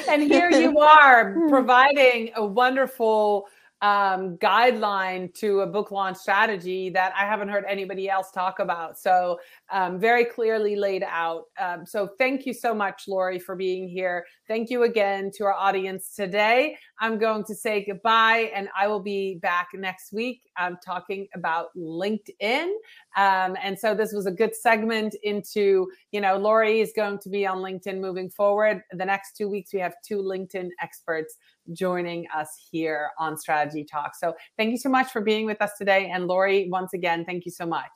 and 0.07 0.21
here 0.21 0.51
you 0.51 0.77
are 0.79 1.33
hmm. 1.33 1.49
providing 1.49 2.31
a 2.35 2.45
wonderful 2.45 3.47
um, 3.83 4.37
guideline 4.37 5.31
to 5.33 5.59
a 5.59 5.67
book 5.67 5.91
launch 5.91 6.15
strategy 6.15 6.89
that 6.89 7.13
I 7.19 7.25
haven't 7.25 7.49
heard 7.49 7.65
anybody 7.67 8.09
else 8.09 8.31
talk 8.31 8.59
about. 8.59 8.97
So, 8.97 9.41
um, 9.73 9.99
very 9.99 10.23
clearly 10.23 10.77
laid 10.77 11.03
out. 11.03 11.47
Um, 11.59 11.85
so, 11.85 12.07
thank 12.17 12.45
you 12.45 12.53
so 12.53 12.73
much, 12.73 13.09
Laurie, 13.09 13.39
for 13.39 13.57
being 13.57 13.89
here. 13.89 14.25
Thank 14.47 14.69
you 14.69 14.83
again 14.83 15.31
to 15.35 15.43
our 15.43 15.53
audience 15.53 16.15
today. 16.15 16.77
I'm 16.99 17.17
going 17.19 17.43
to 17.43 17.53
say 17.53 17.83
goodbye 17.83 18.51
and 18.55 18.69
I 18.77 18.87
will 18.87 19.01
be 19.01 19.35
back 19.41 19.67
next 19.73 20.13
week. 20.13 20.43
I'm 20.55 20.77
talking 20.83 21.27
about 21.35 21.75
LinkedIn. 21.75 22.69
Um, 23.17 23.57
and 23.61 23.77
so, 23.77 23.93
this 23.93 24.13
was 24.13 24.27
a 24.27 24.31
good 24.31 24.55
segment 24.55 25.13
into, 25.23 25.91
you 26.13 26.21
know, 26.21 26.37
Laurie 26.37 26.79
is 26.79 26.93
going 26.95 27.19
to 27.19 27.29
be 27.29 27.45
on 27.45 27.57
LinkedIn 27.57 27.99
moving 27.99 28.29
forward. 28.29 28.81
The 28.93 29.05
next 29.05 29.35
two 29.35 29.49
weeks, 29.49 29.73
we 29.73 29.81
have 29.81 29.95
two 30.05 30.19
LinkedIn 30.19 30.69
experts 30.81 31.35
joining 31.71 32.25
us 32.35 32.49
here 32.71 33.09
on 33.17 33.37
Strategy 33.37 33.85
Talk. 33.89 34.15
So 34.15 34.33
thank 34.57 34.71
you 34.71 34.77
so 34.77 34.89
much 34.89 35.11
for 35.11 35.21
being 35.21 35.45
with 35.45 35.61
us 35.61 35.71
today. 35.77 36.11
And 36.13 36.27
Laurie, 36.27 36.67
once 36.69 36.93
again, 36.93 37.25
thank 37.25 37.45
you 37.45 37.51
so 37.51 37.65
much. 37.65 37.89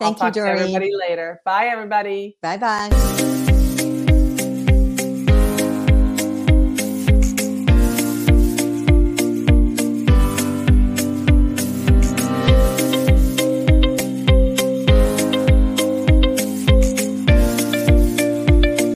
Thank 0.00 0.20
I'll 0.20 0.28
you, 0.28 0.34
Doreen. 0.34 0.58
everybody 0.58 0.90
later. 1.08 1.40
Bye, 1.44 1.66
everybody. 1.66 2.36
Bye 2.42 2.56
bye. 2.56 3.38